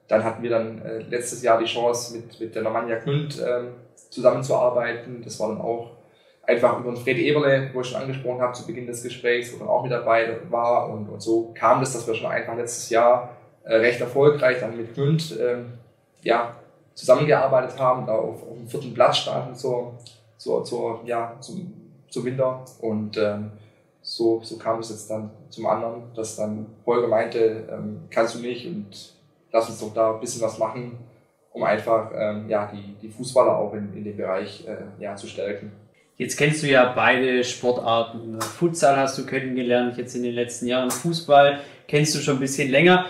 dann 0.07 0.23
hatten 0.23 0.41
wir 0.41 0.51
dann 0.51 0.81
äh, 0.83 0.99
letztes 0.99 1.43
Jahr 1.43 1.59
die 1.59 1.65
Chance, 1.65 2.15
mit, 2.15 2.39
mit 2.39 2.55
der 2.55 2.61
Normannia 2.61 2.97
Gmünd 2.99 3.43
zusammenzuarbeiten. 4.15 5.21
Das 5.23 5.39
war 5.39 5.49
dann 5.49 5.61
auch 5.61 5.91
einfach 6.43 6.79
über 6.79 6.91
den 6.91 6.97
Fred 6.97 7.17
Eberle, 7.17 7.69
wo 7.73 7.81
ich 7.81 7.87
schon 7.87 8.01
angesprochen 8.01 8.41
habe 8.41 8.53
zu 8.53 8.65
Beginn 8.65 8.87
des 8.87 9.03
Gesprächs, 9.03 9.53
wo 9.53 9.59
dann 9.59 9.67
auch 9.67 9.83
mit 9.83 9.91
dabei 9.91 10.37
war. 10.49 10.89
Und, 10.89 11.09
und 11.09 11.21
so 11.21 11.53
kam 11.53 11.79
das, 11.81 11.93
dass 11.93 12.07
wir 12.07 12.15
schon 12.15 12.31
einfach 12.31 12.55
letztes 12.55 12.89
Jahr 12.89 13.35
äh, 13.63 13.75
recht 13.75 14.01
erfolgreich 14.01 14.59
dann 14.59 14.77
mit 14.77 14.93
Gmünd 14.93 15.37
ähm, 15.39 15.73
ja, 16.21 16.55
zusammengearbeitet 16.93 17.77
haben, 17.79 18.05
da 18.05 18.13
auf, 18.13 18.41
auf 18.43 18.57
dem 18.57 18.67
vierten 18.67 18.93
Platz 18.93 19.17
standen 19.17 19.53
zur, 19.55 19.93
zur, 20.37 20.63
zur, 20.63 21.01
ja, 21.05 21.35
zum, 21.39 21.73
zum 22.09 22.25
Winter. 22.25 22.63
Und 22.79 23.17
ähm, 23.17 23.51
so, 24.01 24.39
so 24.43 24.57
kam 24.57 24.79
es 24.79 24.89
jetzt 24.89 25.09
dann 25.09 25.31
zum 25.49 25.65
anderen, 25.65 26.13
dass 26.15 26.35
dann 26.35 26.67
Holger 26.85 27.07
meinte, 27.07 27.67
ähm, 27.71 28.03
kannst 28.09 28.35
du 28.35 28.39
nicht 28.39 28.65
und 28.67 29.15
lass 29.51 29.69
uns 29.69 29.79
doch 29.79 29.93
da 29.93 30.13
ein 30.13 30.19
bisschen 30.19 30.41
was 30.41 30.57
machen, 30.57 30.97
um 31.55 31.63
einfach 31.63 32.11
ähm, 32.13 32.49
ja, 32.49 32.69
die, 32.71 32.95
die 33.01 33.09
Fußballer 33.09 33.57
auch 33.57 33.73
in, 33.73 33.93
in 33.95 34.03
dem 34.03 34.17
Bereich 34.17 34.65
äh, 34.67 35.01
ja, 35.01 35.15
zu 35.15 35.25
stärken. 35.25 35.71
Jetzt 36.17 36.37
kennst 36.37 36.63
du 36.63 36.67
ja 36.67 36.91
beide 36.93 37.43
Sportarten. 37.43 38.39
Futsal 38.41 38.97
hast 38.97 39.17
du 39.17 39.25
kennengelernt, 39.25 39.97
jetzt 39.97 40.15
in 40.15 40.23
den 40.23 40.33
letzten 40.33 40.67
Jahren. 40.67 40.91
Fußball 40.91 41.59
kennst 41.87 42.13
du 42.13 42.19
schon 42.19 42.37
ein 42.37 42.39
bisschen 42.41 42.69
länger. 42.71 43.05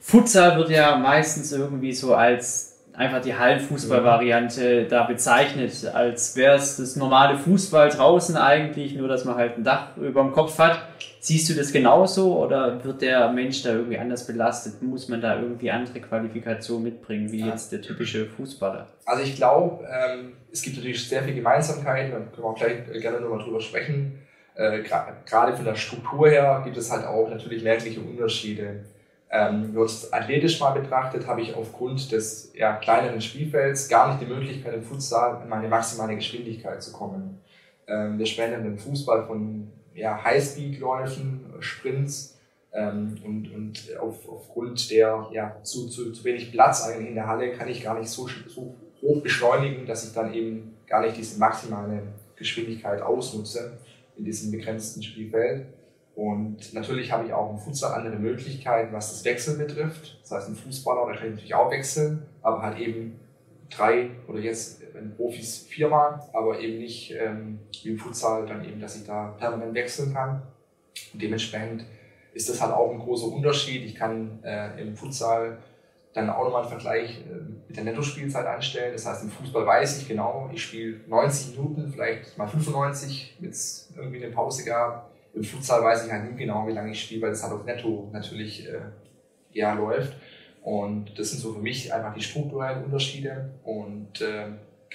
Futsal 0.00 0.56
wird 0.58 0.70
ja 0.70 0.96
meistens 0.96 1.52
irgendwie 1.52 1.92
so 1.92 2.14
als 2.14 2.84
einfach 2.92 3.20
die 3.20 3.36
Hallenfußballvariante 3.36 4.86
da 4.86 5.04
bezeichnet, 5.04 5.72
als 5.92 6.34
wäre 6.36 6.56
es 6.56 6.76
das 6.76 6.96
normale 6.96 7.36
Fußball 7.36 7.90
draußen 7.90 8.36
eigentlich, 8.36 8.94
nur 8.94 9.06
dass 9.06 9.24
man 9.24 9.36
halt 9.36 9.58
ein 9.58 9.64
Dach 9.64 9.96
über 9.96 10.22
dem 10.22 10.32
Kopf 10.32 10.58
hat. 10.58 10.80
Siehst 11.26 11.48
du 11.48 11.54
das 11.54 11.72
genauso 11.72 12.38
oder 12.38 12.84
wird 12.84 13.02
der 13.02 13.28
Mensch 13.32 13.64
da 13.64 13.70
irgendwie 13.70 13.98
anders 13.98 14.28
belastet? 14.28 14.80
Muss 14.80 15.08
man 15.08 15.20
da 15.20 15.40
irgendwie 15.42 15.72
andere 15.72 16.00
Qualifikationen 16.00 16.84
mitbringen, 16.84 17.32
wie 17.32 17.44
jetzt 17.44 17.72
der 17.72 17.82
typische 17.82 18.26
Fußballer? 18.26 18.86
Also 19.04 19.24
ich 19.24 19.34
glaube, 19.34 19.84
ähm, 19.90 20.34
es 20.52 20.62
gibt 20.62 20.76
natürlich 20.76 21.08
sehr 21.08 21.24
viel 21.24 21.34
Gemeinsamkeiten, 21.34 22.12
da 22.12 22.18
können 22.18 22.30
wir 22.36 22.44
auch 22.44 22.54
gleich 22.54 22.84
gerne 23.00 23.20
nochmal 23.20 23.40
drüber 23.40 23.60
sprechen. 23.60 24.20
Äh, 24.54 24.84
Gerade 24.84 25.56
von 25.56 25.64
der 25.64 25.74
Struktur 25.74 26.28
her 26.28 26.62
gibt 26.64 26.76
es 26.76 26.92
halt 26.92 27.04
auch 27.04 27.28
natürlich 27.28 27.64
merkliche 27.64 27.98
Unterschiede. 27.98 28.84
Ähm, 29.28 29.72
nur 29.72 29.90
athletisch 30.12 30.60
mal 30.60 30.78
betrachtet, 30.80 31.26
habe 31.26 31.40
ich 31.40 31.56
aufgrund 31.56 32.12
des 32.12 32.52
ja, 32.54 32.74
kleineren 32.74 33.20
Spielfelds 33.20 33.88
gar 33.88 34.10
nicht 34.10 34.20
die 34.20 34.32
Möglichkeit, 34.32 34.74
im 34.74 34.82
Futsal 34.84 35.42
an 35.42 35.48
meine 35.48 35.66
maximale 35.66 36.14
Geschwindigkeit 36.14 36.80
zu 36.80 36.92
kommen. 36.92 37.40
Ähm, 37.86 38.18
wir 38.18 38.26
sprechen 38.26 38.64
im 38.64 38.78
Fußball 38.78 39.26
von 39.26 39.70
ja, 39.94 40.22
Highspeed-Läufen, 40.22 41.54
Sprints 41.60 42.38
ähm, 42.72 43.16
und, 43.24 43.52
und 43.52 43.96
auf, 43.98 44.28
aufgrund 44.28 44.90
der 44.90 45.28
ja, 45.32 45.56
zu, 45.62 45.88
zu, 45.88 46.12
zu 46.12 46.24
wenig 46.24 46.52
Platz 46.52 46.86
in 46.88 47.14
der 47.14 47.26
Halle 47.26 47.52
kann 47.52 47.68
ich 47.68 47.82
gar 47.82 47.98
nicht 47.98 48.10
so, 48.10 48.28
so 48.48 48.74
hoch 49.02 49.22
beschleunigen, 49.22 49.86
dass 49.86 50.06
ich 50.06 50.12
dann 50.12 50.34
eben 50.34 50.74
gar 50.86 51.02
nicht 51.02 51.16
diese 51.16 51.38
maximale 51.38 52.02
Geschwindigkeit 52.36 53.00
ausnutze 53.00 53.78
in 54.16 54.24
diesem 54.24 54.50
begrenzten 54.50 55.02
Spielfeld. 55.02 55.66
Und 56.14 56.72
natürlich 56.72 57.12
habe 57.12 57.26
ich 57.26 57.32
auch 57.32 57.52
im 57.52 57.58
Futsal 57.58 57.92
andere 57.94 58.16
Möglichkeiten, 58.16 58.92
was 58.92 59.10
das 59.10 59.24
Wechsel 59.24 59.58
betrifft. 59.58 60.18
Das 60.22 60.32
heißt, 60.32 60.48
ein 60.48 60.56
Fußballer, 60.56 61.06
der 61.06 61.20
kann 61.20 61.30
natürlich 61.30 61.54
auch 61.54 61.70
wechseln, 61.70 62.22
aber 62.40 62.62
halt 62.62 62.78
eben 62.78 63.20
drei 63.68 64.10
oder 64.26 64.38
jetzt 64.38 64.80
wenn 64.96 65.14
Profis 65.14 65.66
viermal, 65.68 66.20
aber 66.32 66.58
eben 66.58 66.78
nicht 66.78 67.12
ähm, 67.12 67.60
wie 67.82 67.90
im 67.90 67.98
Futsal 67.98 68.46
dann 68.46 68.64
eben, 68.64 68.80
dass 68.80 68.96
ich 68.96 69.06
da 69.06 69.34
permanent 69.38 69.74
wechseln 69.74 70.12
kann. 70.12 70.42
Und 71.12 71.22
dementsprechend 71.22 71.84
ist 72.32 72.48
das 72.48 72.60
halt 72.60 72.72
auch 72.72 72.90
ein 72.90 72.98
großer 72.98 73.28
Unterschied. 73.28 73.84
Ich 73.84 73.94
kann 73.94 74.42
äh, 74.42 74.80
im 74.80 74.96
Futsal 74.96 75.58
dann 76.12 76.30
auch 76.30 76.44
nochmal 76.44 76.62
einen 76.62 76.70
Vergleich 76.70 77.20
äh, 77.20 77.42
mit 77.68 77.76
der 77.76 77.84
Nettospielzeit 77.84 78.46
anstellen. 78.46 78.92
Das 78.92 79.06
heißt, 79.06 79.22
im 79.22 79.30
Fußball 79.30 79.66
weiß 79.66 80.00
ich 80.00 80.08
genau, 80.08 80.50
ich 80.52 80.62
spiele 80.62 81.00
90 81.06 81.56
Minuten, 81.56 81.90
vielleicht 81.92 82.36
mal 82.38 82.48
95, 82.48 83.36
wenn 83.40 83.50
es 83.50 83.92
irgendwie 83.96 84.24
eine 84.24 84.32
Pause 84.32 84.64
gab 84.64 85.10
im 85.36 85.44
Futsal 85.44 85.84
weiß 85.84 86.06
ich 86.06 86.12
halt 86.12 86.30
nie 86.30 86.36
genau, 86.36 86.66
wie 86.66 86.72
lange 86.72 86.90
ich 86.90 87.02
spiele, 87.02 87.22
weil 87.22 87.30
das 87.30 87.42
halt 87.42 87.52
auf 87.52 87.64
Netto 87.64 88.08
natürlich 88.12 88.66
äh, 88.66 88.80
eher 89.52 89.74
läuft. 89.74 90.14
Und 90.62 91.16
das 91.18 91.30
sind 91.30 91.40
so 91.40 91.52
für 91.52 91.60
mich 91.60 91.92
einfach 91.92 92.14
die 92.14 92.22
strukturellen 92.22 92.84
Unterschiede. 92.84 93.50
Und 93.62 94.20
äh, 94.22 94.46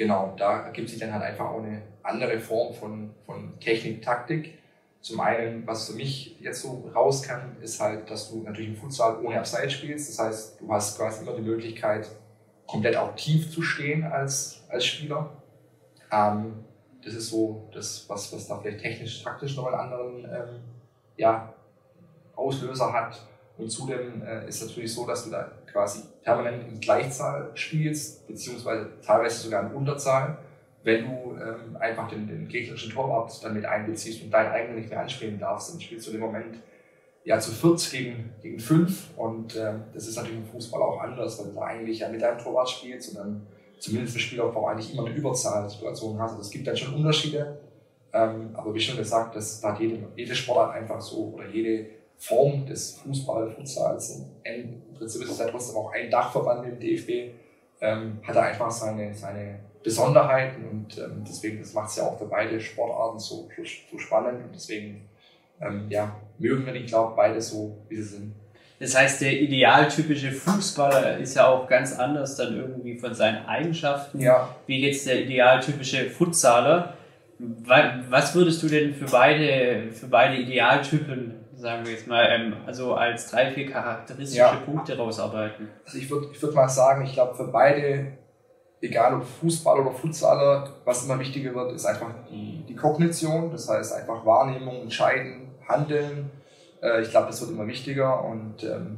genau, 0.02 0.34
da 0.36 0.62
ergibt 0.62 0.90
sich 0.90 1.00
dann 1.00 1.14
halt 1.14 1.22
einfach 1.22 1.46
auch 1.46 1.62
eine 1.62 1.84
andere 2.02 2.40
Form 2.40 2.74
von, 2.74 3.12
von 3.24 3.60
Technik, 3.60 4.02
Taktik. 4.02 4.58
Zum 5.00 5.20
einen, 5.20 5.66
was 5.68 5.90
für 5.90 5.96
mich 5.96 6.40
jetzt 6.40 6.62
so 6.62 6.90
raus 6.94 7.22
kann, 7.22 7.56
ist 7.62 7.80
halt, 7.80 8.10
dass 8.10 8.32
du 8.32 8.42
natürlich 8.42 8.72
im 8.72 8.78
Futsal 8.78 9.24
ohne 9.24 9.38
Abseits 9.38 9.74
spielst. 9.74 10.10
Das 10.10 10.26
heißt, 10.26 10.62
du 10.62 10.72
hast 10.74 10.98
quasi 10.98 11.24
immer 11.24 11.36
die 11.36 11.44
Möglichkeit, 11.44 12.10
komplett 12.66 12.96
auch 12.96 13.16
tief 13.16 13.52
zu 13.52 13.62
stehen 13.62 14.04
als, 14.04 14.64
als 14.70 14.86
Spieler. 14.86 15.30
Ähm, 16.12 16.66
das 17.04 17.14
ist 17.14 17.30
so 17.30 17.70
das, 17.72 18.06
was, 18.10 18.34
was 18.34 18.48
da 18.48 18.58
vielleicht 18.58 18.80
technisch, 18.80 19.24
taktisch 19.24 19.56
noch 19.56 19.68
einen 19.68 19.76
anderen 19.76 20.26
ähm, 20.26 20.62
ja, 21.18 21.54
Auslöser 22.36 22.92
hat. 22.92 23.22
Und 23.62 23.70
zudem 23.70 24.24
äh, 24.24 24.48
ist 24.48 24.66
natürlich 24.66 24.94
so, 24.94 25.06
dass 25.06 25.24
du 25.24 25.30
da 25.30 25.52
quasi 25.72 26.02
permanent 26.24 26.68
in 26.68 26.80
Gleichzahl 26.80 27.52
spielst, 27.54 28.28
beziehungsweise 28.28 28.90
teilweise 29.06 29.42
sogar 29.44 29.70
in 29.70 29.76
Unterzahl 29.76 30.38
wenn 30.84 31.06
du 31.06 31.36
ähm, 31.36 31.78
einfach 31.80 32.10
den, 32.10 32.28
den 32.28 32.48
gegnerischen 32.48 32.92
Torwart 32.92 33.44
dann 33.44 33.54
mit 33.54 33.66
einbeziehst 33.66 34.24
und 34.24 34.32
deinen 34.32 34.52
eigenen 34.52 34.78
nicht 34.78 34.90
mehr 34.90 35.02
anspielen 35.02 35.40
darfst, 35.40 35.74
dann 35.74 35.82
spielst 35.82 36.08
du 36.08 36.12
im 36.12 36.20
Moment 36.20 36.58
ja 37.24 37.40
zu 37.40 37.52
viert 37.52 37.92
gegen, 37.92 38.32
gegen 38.42 38.60
fünf 38.60 39.10
und 39.16 39.56
ähm, 39.56 39.84
das 39.94 40.08
ist 40.08 40.16
natürlich 40.16 40.40
im 40.40 40.46
Fußball 40.46 40.82
auch 40.82 41.02
anders, 41.02 41.38
weil 41.38 41.48
du 41.48 41.54
da 41.54 41.62
eigentlich 41.62 42.00
ja 42.00 42.10
mit 42.10 42.22
deinem 42.22 42.40
Torwart 42.40 42.70
spielst 42.70 43.10
und 43.10 43.18
dann 43.18 43.48
zumindest 43.80 44.16
im 44.16 44.22
Spielaufbau 44.22 44.68
eigentlich 44.68 44.94
immer 44.94 45.06
eine 45.06 45.16
Überzahlsituation 45.16 46.20
hast. 46.20 46.32
Also 46.32 46.42
es 46.42 46.50
gibt 46.50 46.66
dann 46.66 46.76
schon 46.76 46.96
Unterschiede, 46.96 47.60
ähm, 48.12 48.50
aber 48.54 48.74
wie 48.74 48.80
schon 48.80 48.98
gesagt, 48.98 49.36
das 49.36 49.64
hat 49.64 49.80
jede, 49.80 50.00
jede 50.16 50.34
Sportart 50.34 50.74
einfach 50.76 51.00
so 51.00 51.34
oder 51.36 51.48
jede 51.48 52.01
Form 52.22 52.68
des 52.68 53.00
Fußball, 53.00 53.50
Futsals, 53.50 54.24
im 54.44 54.94
Prinzip 54.94 55.24
ist 55.24 55.32
es 55.32 55.40
ja 55.40 55.48
trotzdem 55.48 55.76
auch 55.78 55.92
ein 55.92 56.12
Dachverband 56.12 56.68
im 56.68 56.80
DFB, 56.80 57.34
ähm, 57.82 58.20
hat 58.22 58.36
er 58.36 58.44
einfach 58.44 58.70
seine, 58.70 59.12
seine 59.12 59.60
Besonderheiten 59.84 60.70
und 60.70 61.00
ähm, 61.00 61.24
deswegen, 61.28 61.58
das 61.58 61.74
macht 61.74 61.90
es 61.90 61.96
ja 61.96 62.04
auch 62.04 62.20
für 62.20 62.28
beide 62.28 62.62
Sportarten 62.62 63.18
so, 63.18 63.50
so, 63.56 63.64
so 63.92 63.98
spannend 63.98 64.44
und 64.44 64.54
deswegen 64.54 65.10
ähm, 65.60 65.88
ja, 65.90 66.16
mögen 66.38 66.64
wir 66.64 66.74
die, 66.74 66.86
glaube 66.86 67.16
beide 67.16 67.42
so, 67.42 67.76
wie 67.90 67.96
sie 67.96 68.04
sind. 68.04 68.36
Das 68.80 68.96
heißt, 68.96 69.22
der 69.22 69.42
idealtypische 69.42 70.32
Fußballer 70.32 71.18
ist 71.18 71.36
ja 71.36 71.48
auch 71.48 71.68
ganz 71.68 71.98
anders 71.98 72.36
dann 72.36 72.56
irgendwie 72.56 73.00
von 73.00 73.16
seinen 73.16 73.48
Eigenschaften. 73.48 74.20
Ja. 74.20 74.56
Wie 74.68 74.80
jetzt 74.80 75.08
der 75.08 75.24
idealtypische 75.24 76.10
Futsaler? 76.12 76.96
Was 77.68 78.36
würdest 78.36 78.62
du 78.62 78.68
denn 78.68 78.94
für 78.94 79.06
beide, 79.06 79.92
für 79.92 80.08
beide 80.08 80.38
Idealtypen, 80.38 81.36
sagen 81.56 81.86
wir 81.86 81.94
jetzt 81.94 82.08
mal, 82.08 82.28
ähm, 82.30 82.54
also 82.66 82.94
als 82.94 83.32
drei, 83.32 83.52
vier 83.52 83.70
charakteristische 83.70 84.40
ja. 84.40 84.54
Punkte 84.66 84.96
rausarbeiten? 84.98 85.70
Also 85.86 85.98
ich 85.98 86.10
würde 86.10 86.28
ich 86.32 86.42
würd 86.42 86.54
mal 86.54 86.70
sagen, 86.70 87.04
ich 87.06 87.14
glaube 87.14 87.36
für 87.36 87.48
beide 87.48 88.18
egal 88.82 89.16
ob 89.16 89.24
Fußball 89.24 89.80
oder 89.80 89.92
Futsaler, 89.92 90.68
was 90.86 91.06
immer 91.06 91.20
wichtiger 91.20 91.54
wird, 91.54 91.74
ist 91.74 91.86
einfach 91.86 92.14
die, 92.30 92.64
die 92.68 92.76
Kognition, 92.76 93.52
das 93.52 93.70
heißt 93.70 93.94
einfach 93.94 94.26
Wahrnehmung, 94.26 94.82
Entscheiden, 94.82 95.50
Handeln. 95.68 96.32
Äh, 96.82 97.02
ich 97.02 97.12
glaube, 97.12 97.28
das 97.28 97.42
wird 97.42 97.52
immer 97.52 97.68
wichtiger 97.68 98.24
und 98.24 98.64
ähm, 98.64 98.98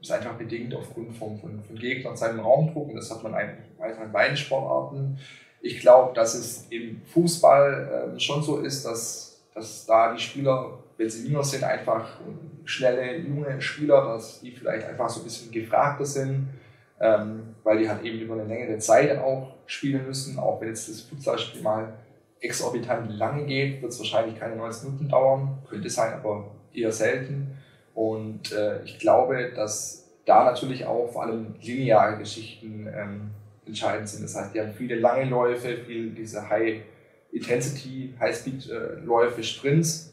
ist 0.00 0.12
einfach 0.12 0.34
bedingt 0.34 0.74
aufgrund 0.74 1.16
von, 1.16 1.38
von, 1.38 1.62
von 1.62 1.76
Gegnern, 1.76 2.16
seinem 2.16 2.40
Raumdruck 2.40 2.88
und 2.88 2.96
das 2.96 3.10
hat 3.10 3.22
man 3.22 3.34
einfach 3.34 4.04
in 4.04 4.12
beiden 4.12 4.36
Sportarten. 4.36 5.18
Ich 5.60 5.80
glaube, 5.80 6.14
dass 6.14 6.34
es 6.34 6.66
im 6.70 7.02
Fußball 7.06 8.14
äh, 8.16 8.20
schon 8.20 8.42
so 8.42 8.58
ist, 8.58 8.84
dass, 8.84 9.40
dass 9.54 9.86
da 9.86 10.14
die 10.14 10.20
Spieler, 10.20 10.78
wenn 10.96 11.10
sie 11.10 11.26
jünger 11.26 11.44
sind, 11.44 11.64
einfach 11.64 12.20
schnelle, 12.64 13.16
junge 13.18 13.60
Spieler, 13.60 14.14
dass 14.14 14.40
die 14.40 14.52
vielleicht 14.52 14.86
einfach 14.86 15.08
so 15.08 15.20
ein 15.20 15.24
bisschen 15.24 15.50
gefragter 15.50 16.04
sind 16.04 16.48
ähm, 17.00 17.54
weil 17.62 17.78
die 17.78 17.88
halt 17.88 18.02
eben 18.02 18.20
über 18.20 18.34
eine 18.34 18.44
längere 18.44 18.78
Zeit 18.78 19.18
auch 19.18 19.54
spielen 19.66 20.06
müssen. 20.06 20.38
Auch 20.38 20.60
wenn 20.60 20.68
jetzt 20.68 20.88
das 20.88 21.02
Futsalspiel 21.02 21.62
mal 21.62 21.92
exorbitant 22.40 23.10
lange 23.16 23.44
geht, 23.46 23.82
wird 23.82 23.92
es 23.92 23.98
wahrscheinlich 23.98 24.38
keine 24.38 24.56
90 24.56 24.84
Minuten 24.84 25.08
dauern. 25.08 25.58
Könnte 25.68 25.90
sein, 25.90 26.14
aber 26.14 26.50
eher 26.72 26.92
selten. 26.92 27.56
Und 27.94 28.52
äh, 28.52 28.82
ich 28.84 28.98
glaube, 28.98 29.52
dass 29.54 30.08
da 30.24 30.44
natürlich 30.44 30.86
auch 30.86 31.08
vor 31.12 31.22
allem 31.22 31.54
lineare 31.60 32.18
Geschichten 32.18 32.88
ähm, 32.92 33.30
entscheidend 33.68 34.08
sind. 34.08 34.24
Das 34.24 34.34
heißt, 34.34 34.54
die 34.54 34.60
haben 34.60 34.72
viele 34.72 34.96
lange 34.96 35.24
Läufe, 35.24 35.78
viel 35.78 36.10
diese 36.10 36.48
High 36.48 36.82
Intensity, 37.30 38.14
High 38.18 38.36
Speed 38.36 38.70
äh, 38.70 39.42
Sprints. 39.42 40.12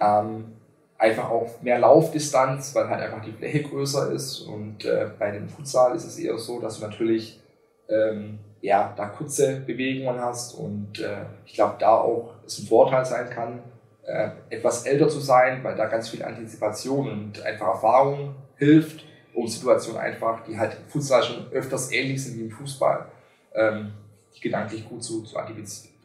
Ähm, 0.00 0.52
einfach 0.98 1.30
auch 1.30 1.62
mehr 1.62 1.78
Laufdistanz, 1.78 2.74
weil 2.74 2.88
halt 2.88 3.02
einfach 3.02 3.24
die 3.24 3.32
Fläche 3.32 3.62
größer 3.62 4.12
ist. 4.12 4.40
Und 4.40 4.84
äh, 4.84 5.10
bei 5.18 5.30
dem 5.30 5.48
Futsal 5.48 5.94
ist 5.94 6.04
es 6.04 6.18
eher 6.18 6.36
so, 6.38 6.60
dass 6.60 6.80
du 6.80 6.86
natürlich 6.86 7.40
ähm, 7.88 8.38
ja, 8.60 8.92
da 8.96 9.06
kurze 9.06 9.60
Bewegungen 9.60 10.20
hast 10.20 10.54
und 10.54 11.00
äh, 11.00 11.24
ich 11.46 11.54
glaube, 11.54 11.76
da 11.78 11.96
auch 11.96 12.34
es 12.46 12.58
ein 12.58 12.66
Vorteil 12.66 13.04
sein 13.04 13.30
kann, 13.30 13.60
äh, 14.04 14.30
etwas 14.50 14.86
älter 14.86 15.08
zu 15.08 15.20
sein, 15.20 15.64
weil 15.64 15.76
da 15.76 15.86
ganz 15.86 16.10
viel 16.10 16.22
Antizipation 16.22 17.10
und 17.10 17.42
einfach 17.42 17.68
Erfahrung 17.68 18.34
hilft, 18.56 19.04
um 19.40 19.48
Situationen 19.48 20.00
einfach, 20.00 20.44
die 20.44 20.58
halt 20.58 20.76
Futsal 20.88 21.22
schon 21.22 21.50
öfters 21.52 21.90
ähnlich 21.92 22.22
sind 22.22 22.38
wie 22.38 22.42
im 22.42 22.50
Fußball, 22.50 23.06
ähm, 23.54 23.92
die 24.36 24.40
gedanklich 24.40 24.88
gut 24.88 25.02
zu, 25.02 25.22
zu 25.22 25.36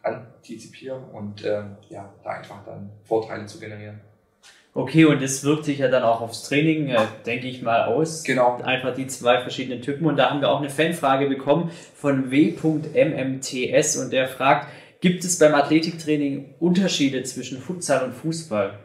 antizipieren 0.01 1.03
und 1.11 1.43
äh, 1.43 1.63
ja, 1.89 2.13
da 2.23 2.29
einfach 2.29 2.63
dann 2.65 2.89
Vorteile 3.03 3.45
zu 3.45 3.59
generieren. 3.59 3.99
Okay, 4.73 5.05
und 5.05 5.21
das 5.21 5.41
wirkt 5.45 5.63
sich 5.63 5.77
ja 5.77 5.87
dann 5.87 6.03
auch 6.03 6.19
aufs 6.19 6.49
Training, 6.49 6.89
äh, 6.89 6.97
denke 7.25 7.47
ich 7.47 7.61
mal, 7.61 7.85
aus. 7.85 8.25
Genau. 8.25 8.57
Einfach 8.61 8.93
die 8.93 9.07
zwei 9.07 9.39
verschiedenen 9.41 9.81
Typen. 9.81 10.05
Und 10.05 10.17
da 10.17 10.29
haben 10.29 10.41
wir 10.41 10.49
auch 10.49 10.59
eine 10.59 10.69
Fanfrage 10.69 11.27
bekommen 11.27 11.71
von 11.95 12.29
w.mmts 12.29 13.95
und 13.95 14.11
der 14.11 14.27
fragt, 14.27 14.67
gibt 14.99 15.23
es 15.23 15.39
beim 15.39 15.55
Athletiktraining 15.55 16.55
Unterschiede 16.59 17.23
zwischen 17.23 17.61
Futsal 17.61 18.03
und 18.03 18.13
Fußball? 18.15 18.77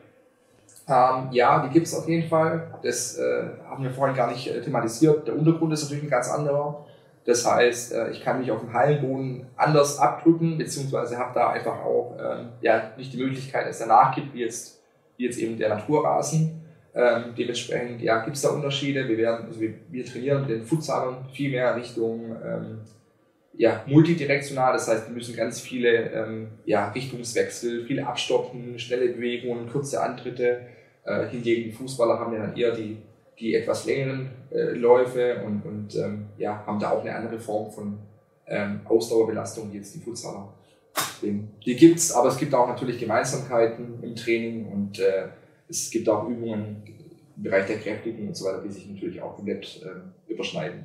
Ähm, 0.90 1.28
ja, 1.32 1.64
die 1.64 1.72
gibt 1.72 1.86
es 1.86 1.94
auf 1.94 2.08
jeden 2.08 2.28
Fall. 2.28 2.74
Das 2.82 3.16
äh, 3.16 3.44
haben 3.68 3.82
wir 3.84 3.90
vorhin 3.90 4.16
gar 4.16 4.30
nicht 4.30 4.48
äh, 4.48 4.60
thematisiert. 4.60 5.26
Der 5.26 5.36
Untergrund 5.36 5.72
ist 5.72 5.82
natürlich 5.82 6.04
ein 6.04 6.10
ganz 6.10 6.28
anderer. 6.28 6.86
Das 7.24 7.46
heißt, 7.46 7.92
äh, 7.92 8.10
ich 8.10 8.22
kann 8.22 8.40
mich 8.40 8.50
auf 8.50 8.60
dem 8.60 8.72
Hallenboden 8.72 9.46
anders 9.56 9.98
abdrücken, 9.98 10.58
beziehungsweise 10.58 11.18
habe 11.18 11.32
da 11.34 11.50
einfach 11.50 11.84
auch 11.84 12.16
ähm, 12.18 12.48
ja, 12.60 12.90
nicht 12.96 13.12
die 13.12 13.18
Möglichkeit, 13.18 13.66
dass 13.66 13.80
er 13.80 13.86
nachgibt, 13.86 14.34
wie 14.34 14.40
jetzt 14.40 14.80
wie 15.16 15.26
jetzt 15.26 15.38
eben 15.38 15.58
der 15.58 15.68
Naturrasen. 15.68 16.62
Ähm, 16.92 17.34
dementsprechend 17.38 18.02
ja, 18.02 18.24
gibt 18.24 18.36
es 18.36 18.42
da 18.42 18.48
Unterschiede. 18.48 19.06
Wir, 19.06 19.18
werden, 19.18 19.46
also 19.46 19.60
wir, 19.60 19.74
wir 19.90 20.04
trainieren 20.04 20.48
den 20.48 20.64
Futsalern 20.64 21.26
viel 21.32 21.50
mehr 21.50 21.76
Richtung 21.76 22.36
ähm, 22.44 22.80
ja, 23.56 23.84
multidirektional, 23.86 24.72
das 24.72 24.88
heißt, 24.88 25.08
wir 25.08 25.14
müssen 25.14 25.36
ganz 25.36 25.60
viele 25.60 26.10
ähm, 26.12 26.48
ja, 26.64 26.88
Richtungswechsel, 26.92 27.84
viele 27.84 28.06
Abstoppen, 28.06 28.78
schnelle 28.78 29.08
Bewegungen, 29.10 29.68
kurze 29.68 30.00
Antritte. 30.02 30.62
Äh, 31.04 31.26
hingegen 31.28 31.72
Fußballer 31.72 32.18
haben 32.18 32.32
ja 32.34 32.40
dann 32.40 32.56
eher 32.56 32.72
die, 32.72 32.98
die 33.38 33.54
etwas 33.54 33.86
längeren 33.86 34.30
äh, 34.50 34.72
Läufe 34.72 35.42
und, 35.44 35.64
und 35.64 35.96
ähm, 35.96 36.26
ja, 36.36 36.64
haben 36.66 36.78
da 36.78 36.90
auch 36.90 37.00
eine 37.00 37.14
andere 37.14 37.38
Form 37.38 37.70
von 37.70 37.98
ähm, 38.46 38.80
Ausdauerbelastung 38.84 39.72
wie 39.72 39.78
jetzt 39.78 39.94
die 39.94 40.00
Futsaler. 40.00 40.52
Die 41.22 41.76
gibt's, 41.76 42.12
aber 42.12 42.28
es 42.28 42.38
gibt 42.38 42.54
auch 42.54 42.66
natürlich 42.66 42.98
Gemeinsamkeiten 42.98 44.02
im 44.02 44.16
Training 44.16 44.66
und 44.66 44.98
äh, 44.98 45.28
es 45.68 45.90
gibt 45.90 46.08
auch 46.08 46.28
Übungen 46.28 46.82
im 47.36 47.42
Bereich 47.42 47.66
der 47.66 47.78
Kräftigung 47.78 48.28
und 48.28 48.36
so 48.36 48.46
weiter, 48.46 48.62
die 48.62 48.70
sich 48.70 48.88
natürlich 48.88 49.20
auch 49.22 49.36
komplett 49.36 49.82
äh, 49.82 50.32
überschneiden. 50.32 50.84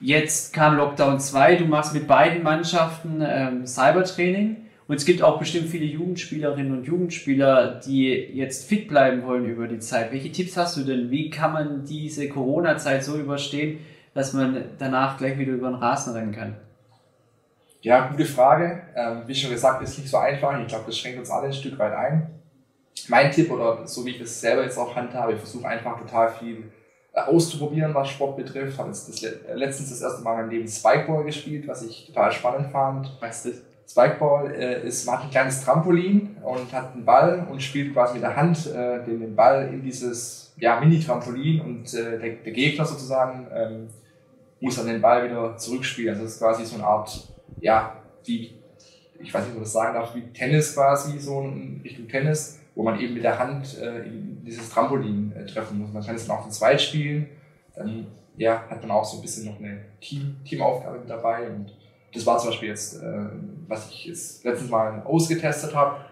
Jetzt 0.00 0.54
kam 0.54 0.76
Lockdown 0.76 1.20
2, 1.20 1.56
du 1.56 1.64
machst 1.66 1.92
mit 1.92 2.06
beiden 2.06 2.42
Mannschaften 2.42 3.22
ähm, 3.22 3.66
Cybertraining 3.66 4.56
und 4.90 4.96
es 4.96 5.04
gibt 5.04 5.22
auch 5.22 5.38
bestimmt 5.38 5.68
viele 5.68 5.84
Jugendspielerinnen 5.84 6.72
und 6.72 6.84
Jugendspieler, 6.84 7.78
die 7.78 8.08
jetzt 8.08 8.68
fit 8.68 8.88
bleiben 8.88 9.22
wollen 9.22 9.44
über 9.44 9.68
die 9.68 9.78
Zeit. 9.78 10.10
Welche 10.10 10.32
Tipps 10.32 10.56
hast 10.56 10.76
du 10.76 10.82
denn? 10.82 11.12
Wie 11.12 11.30
kann 11.30 11.52
man 11.52 11.84
diese 11.84 12.28
Corona-Zeit 12.28 13.04
so 13.04 13.16
überstehen, 13.16 13.78
dass 14.14 14.32
man 14.32 14.64
danach 14.80 15.16
gleich 15.16 15.38
wieder 15.38 15.52
über 15.52 15.68
den 15.68 15.76
Rasen 15.76 16.14
rennen 16.14 16.32
kann? 16.32 16.56
Ja, 17.82 18.08
gute 18.08 18.24
Frage. 18.24 18.82
Ähm, 18.96 19.22
wie 19.26 19.34
schon 19.36 19.52
gesagt, 19.52 19.80
ist 19.80 19.96
nicht 19.96 20.10
so 20.10 20.16
einfach. 20.16 20.60
Ich 20.60 20.66
glaube, 20.66 20.86
das 20.86 20.98
schränkt 20.98 21.20
uns 21.20 21.30
alle 21.30 21.46
ein 21.46 21.52
Stück 21.52 21.78
weit 21.78 21.92
ein. 21.92 22.28
Mein 23.06 23.30
Tipp 23.30 23.48
oder 23.48 23.86
so 23.86 24.04
wie 24.04 24.10
ich 24.10 24.18
das 24.18 24.40
selber 24.40 24.64
jetzt 24.64 24.76
auch 24.76 24.96
handhabe, 24.96 25.34
ich 25.34 25.38
versuche 25.38 25.68
einfach 25.68 26.00
total 26.00 26.32
viel 26.32 26.64
äh, 27.12 27.20
auszuprobieren, 27.20 27.94
was 27.94 28.08
Sport 28.08 28.38
betrifft. 28.38 28.76
Habe 28.76 28.88
jetzt 28.88 29.08
das, 29.08 29.22
letztens 29.54 29.90
das 29.90 30.02
erste 30.02 30.24
Mal 30.24 30.32
in 30.32 30.38
meinem 30.40 30.50
Leben 30.50 30.66
Spikeball 30.66 31.22
gespielt, 31.22 31.68
was 31.68 31.84
ich 31.84 32.08
total 32.08 32.32
spannend 32.32 32.72
fand. 32.72 33.16
Was 33.20 33.46
ist 33.46 33.54
das? 33.54 33.69
Spikeball 33.90 34.54
äh, 34.54 34.86
ist, 34.86 35.04
man 35.04 35.20
ein 35.20 35.30
kleines 35.30 35.64
Trampolin 35.64 36.36
und 36.42 36.72
hat 36.72 36.92
einen 36.92 37.04
Ball 37.04 37.46
und 37.50 37.60
spielt 37.60 37.92
quasi 37.92 38.14
mit 38.14 38.22
der 38.22 38.36
Hand 38.36 38.66
äh, 38.66 39.04
den, 39.04 39.20
den 39.20 39.34
Ball 39.34 39.68
in 39.72 39.82
dieses 39.82 40.54
ja, 40.58 40.78
Mini-Trampolin 40.78 41.60
und 41.60 41.92
äh, 41.94 42.18
der, 42.18 42.30
der, 42.34 42.52
Gegner 42.52 42.84
sozusagen 42.84 43.48
ähm, 43.52 43.88
muss 44.60 44.76
dann 44.76 44.86
den 44.86 45.00
Ball 45.00 45.24
wieder 45.24 45.56
zurückspielen. 45.56 46.10
Also 46.10 46.24
das 46.24 46.34
ist 46.34 46.38
quasi 46.38 46.64
so 46.64 46.76
eine 46.76 46.84
Art 46.84 47.28
ja, 47.60 47.96
wie, 48.24 48.52
ich 49.18 49.34
weiß 49.34 49.42
nicht, 49.42 49.50
ob 49.50 49.56
man 49.56 49.64
das 49.64 49.72
sagen 49.72 49.94
darf, 49.94 50.14
wie 50.14 50.22
Tennis 50.32 50.74
quasi, 50.74 51.18
so 51.18 51.40
in 51.40 51.80
Richtung 51.82 52.06
Tennis, 52.06 52.60
wo 52.76 52.84
man 52.84 53.00
eben 53.00 53.14
mit 53.14 53.24
der 53.24 53.38
Hand 53.38 53.76
äh, 53.78 54.02
dieses 54.46 54.70
Trampolin 54.70 55.32
äh, 55.32 55.46
treffen 55.46 55.80
muss. 55.80 55.92
Man 55.92 56.04
kann 56.04 56.14
es 56.14 56.28
dann 56.28 56.36
auch 56.36 56.44
zu 56.44 56.50
zweit 56.50 56.80
spielen, 56.80 57.26
dann 57.74 58.06
ja, 58.36 58.64
hat 58.70 58.82
man 58.82 58.92
auch 58.92 59.04
so 59.04 59.18
ein 59.18 59.22
bisschen 59.22 59.46
noch 59.46 59.58
eine 59.58 59.80
Team, 60.00 60.36
Teamaufgabe 60.44 61.00
mit 61.00 61.10
dabei 61.10 61.50
und 61.50 61.74
das 62.12 62.26
war 62.26 62.38
zum 62.38 62.50
Beispiel 62.50 62.70
jetzt, 62.70 63.00
äh, 63.02 63.26
was 63.70 63.88
ich 63.88 64.04
jetzt 64.04 64.44
letztens 64.44 64.70
mal 64.70 65.02
ausgetestet 65.04 65.74
habe. 65.74 66.04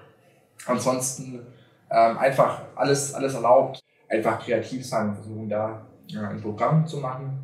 Ansonsten 0.66 1.47
Ähm, 1.90 2.18
einfach 2.18 2.61
alles, 2.77 3.14
alles 3.14 3.33
erlaubt, 3.33 3.83
einfach 4.11 4.44
kreativ 4.44 4.87
sein 4.87 5.09
und 5.09 5.14
versuchen 5.14 5.49
da 5.49 5.87
ja, 6.09 6.29
ein 6.29 6.38
Programm 6.38 6.87
zu 6.87 6.99
machen. 6.99 7.38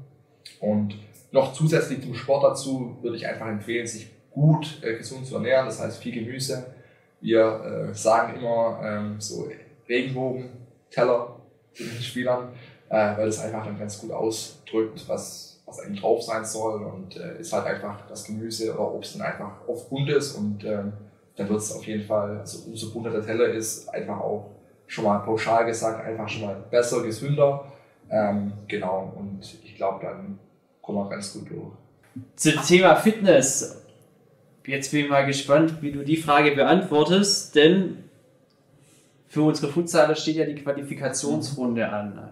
Und 0.61 0.96
noch 1.33 1.55
zusätzlich 1.55 2.03
zum 2.03 2.14
Sport 2.14 2.44
dazu 2.44 2.98
würde 3.00 3.16
ich 3.16 3.27
einfach 3.27 3.48
empfehlen, 3.48 3.87
sich 3.87 4.11
gut 4.31 4.83
äh, 4.83 4.98
gesund 4.98 5.24
zu 5.27 5.37
ernähren, 5.37 5.64
das 5.64 5.81
heißt 5.81 6.03
viel 6.03 6.12
Gemüse. 6.12 6.74
Wir 7.22 7.88
äh, 7.90 7.94
sagen 7.94 8.37
immer 8.38 8.81
ähm, 8.85 9.18
so 9.18 9.48
Regenbogen-Teller 9.88 11.40
zu 11.72 11.85
den 11.85 12.03
Spielern, 12.03 12.53
äh, 12.90 13.16
weil 13.16 13.24
das 13.24 13.40
einfach 13.40 13.64
dann 13.64 13.79
ganz 13.79 13.98
gut 13.98 14.11
ausdrückt, 14.11 15.09
was, 15.09 15.54
was 15.75 15.85
eigentlich 15.85 16.01
drauf 16.01 16.23
sein 16.23 16.45
soll 16.45 16.83
und 16.85 17.17
äh, 17.17 17.41
ist 17.41 17.53
halt 17.53 17.67
einfach 17.67 18.07
das 18.09 18.25
Gemüse 18.25 18.73
oder 18.73 18.93
Obst 18.93 19.15
dann 19.15 19.23
einfach 19.23 19.53
oft 19.67 19.91
bunt 19.91 20.09
ist 20.11 20.37
und 20.37 20.65
ähm, 20.65 20.93
dann 21.37 21.49
wird 21.49 21.61
es 21.61 21.73
auf 21.73 21.85
jeden 21.87 22.05
Fall, 22.05 22.39
also 22.39 22.69
umso 22.69 22.93
bunter 22.93 23.11
der 23.11 23.25
Teller 23.25 23.49
ist, 23.49 23.89
einfach 23.89 24.21
auch 24.21 24.51
schon 24.87 25.05
mal 25.05 25.19
pauschal 25.19 25.67
gesagt, 25.67 26.05
einfach 26.05 26.29
schon 26.29 26.43
mal 26.43 26.57
besser, 26.71 27.03
gesünder. 27.03 27.73
Ähm, 28.11 28.53
genau, 28.69 29.13
und 29.17 29.41
ich 29.65 29.75
glaube, 29.77 30.05
dann 30.05 30.39
kommen 30.81 30.99
wir 30.99 31.11
ganz 31.11 31.33
gut 31.33 31.51
durch. 31.51 31.73
Zum 32.37 32.63
Thema 32.63 32.95
Fitness. 32.97 33.83
Jetzt 34.67 34.93
bin 34.93 35.05
ich 35.05 35.11
mal 35.11 35.27
gespannt, 35.27 35.83
wie 35.83 35.91
du 35.91 36.05
die 36.05 36.17
Frage 36.17 36.53
beantwortest, 36.53 37.55
denn 37.55 38.05
für 39.27 39.43
unsere 39.43 39.73
Futsaler 39.73 40.15
steht 40.15 40.37
ja 40.37 40.45
die 40.45 40.55
Qualifikationsrunde 40.55 41.89
an. 41.89 42.31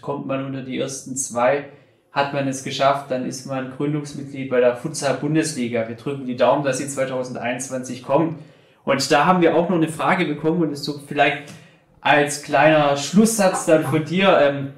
Kommt 0.00 0.26
man 0.26 0.44
unter 0.44 0.62
die 0.62 0.78
ersten 0.78 1.16
zwei, 1.16 1.70
hat 2.14 2.32
man 2.32 2.46
es 2.46 2.62
geschafft, 2.62 3.10
dann 3.10 3.26
ist 3.26 3.44
man 3.46 3.72
Gründungsmitglied 3.76 4.48
bei 4.48 4.60
der 4.60 4.76
Futsal-Bundesliga. 4.76 5.88
Wir 5.88 5.96
drücken 5.96 6.26
die 6.26 6.36
Daumen, 6.36 6.64
dass 6.64 6.78
sie 6.78 6.86
2021 6.86 8.04
kommt. 8.04 8.38
Und 8.84 9.10
da 9.10 9.26
haben 9.26 9.42
wir 9.42 9.56
auch 9.56 9.68
noch 9.68 9.76
eine 9.76 9.88
Frage 9.88 10.24
bekommen 10.24 10.62
und 10.62 10.72
ist 10.72 10.84
so 10.84 11.00
vielleicht 11.06 11.52
als 12.00 12.44
kleiner 12.44 12.96
Schlusssatz 12.96 13.66
dann 13.66 13.82
von 13.84 14.04
dir. 14.04 14.38
Ähm, 14.40 14.74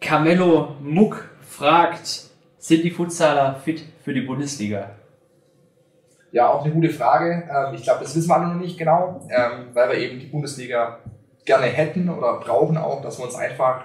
Carmelo 0.00 0.76
Muck 0.80 1.28
fragt, 1.46 2.30
sind 2.58 2.82
die 2.82 2.90
Futsaler 2.90 3.56
fit 3.62 3.84
für 4.02 4.14
die 4.14 4.22
Bundesliga? 4.22 4.90
Ja, 6.32 6.48
auch 6.48 6.64
eine 6.64 6.72
gute 6.72 6.90
Frage. 6.90 7.48
Ähm, 7.50 7.74
ich 7.74 7.82
glaube, 7.82 8.04
das 8.04 8.16
wissen 8.16 8.28
wir 8.28 8.36
alle 8.36 8.54
noch 8.54 8.60
nicht 8.60 8.78
genau, 8.78 9.20
ähm, 9.28 9.66
weil 9.74 9.90
wir 9.90 9.98
eben 9.98 10.18
die 10.18 10.26
Bundesliga 10.26 11.00
gerne 11.44 11.66
hätten 11.66 12.08
oder 12.08 12.40
brauchen 12.40 12.78
auch, 12.78 13.02
dass 13.02 13.18
wir 13.18 13.26
uns 13.26 13.34
einfach 13.34 13.84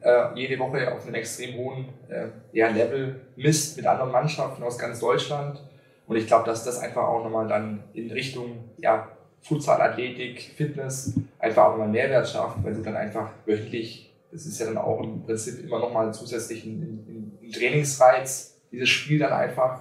äh, 0.00 0.34
jede 0.34 0.58
Woche 0.58 0.92
auf 0.92 1.04
einem 1.04 1.14
extrem 1.14 1.56
hohen 1.56 1.88
äh, 2.08 2.26
ja, 2.52 2.68
Level 2.68 3.20
misst 3.36 3.76
mit 3.76 3.86
anderen 3.86 4.12
Mannschaften 4.12 4.62
aus 4.62 4.78
ganz 4.78 5.00
Deutschland. 5.00 5.62
Und 6.06 6.16
ich 6.16 6.26
glaube, 6.26 6.44
dass 6.46 6.64
das 6.64 6.78
einfach 6.78 7.02
auch 7.02 7.22
nochmal 7.22 7.46
dann 7.46 7.84
in 7.92 8.10
Richtung 8.10 8.70
ja, 8.78 9.08
Futsal, 9.42 9.80
Athletik, 9.80 10.52
Fitness 10.56 11.14
einfach 11.38 11.66
auch 11.66 11.70
nochmal 11.70 11.88
Mehrwert 11.88 12.28
schafft, 12.28 12.62
weil 12.62 12.74
du 12.74 12.82
dann 12.82 12.96
einfach 12.96 13.30
wöchentlich, 13.46 14.12
das 14.30 14.46
ist 14.46 14.58
ja 14.58 14.66
dann 14.66 14.78
auch 14.78 15.02
im 15.02 15.22
Prinzip 15.22 15.64
immer 15.64 15.78
nochmal 15.78 16.12
zusätzlich 16.12 16.64
ein, 16.64 17.38
ein, 17.42 17.50
Trainingsreiz, 17.52 18.60
dieses 18.70 18.88
Spiel 18.88 19.18
dann 19.18 19.32
einfach, 19.32 19.80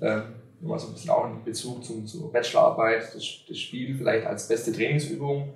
äh, 0.00 0.22
immer 0.60 0.78
so 0.78 0.88
ein 0.88 0.94
bisschen 0.94 1.10
auch 1.10 1.26
in 1.26 1.44
Bezug 1.44 1.84
zum, 1.84 2.06
zur 2.06 2.32
Bachelorarbeit, 2.32 3.14
das, 3.14 3.24
das 3.48 3.58
Spiel 3.58 3.96
vielleicht 3.96 4.26
als 4.26 4.48
beste 4.48 4.72
Trainingsübung 4.72 5.52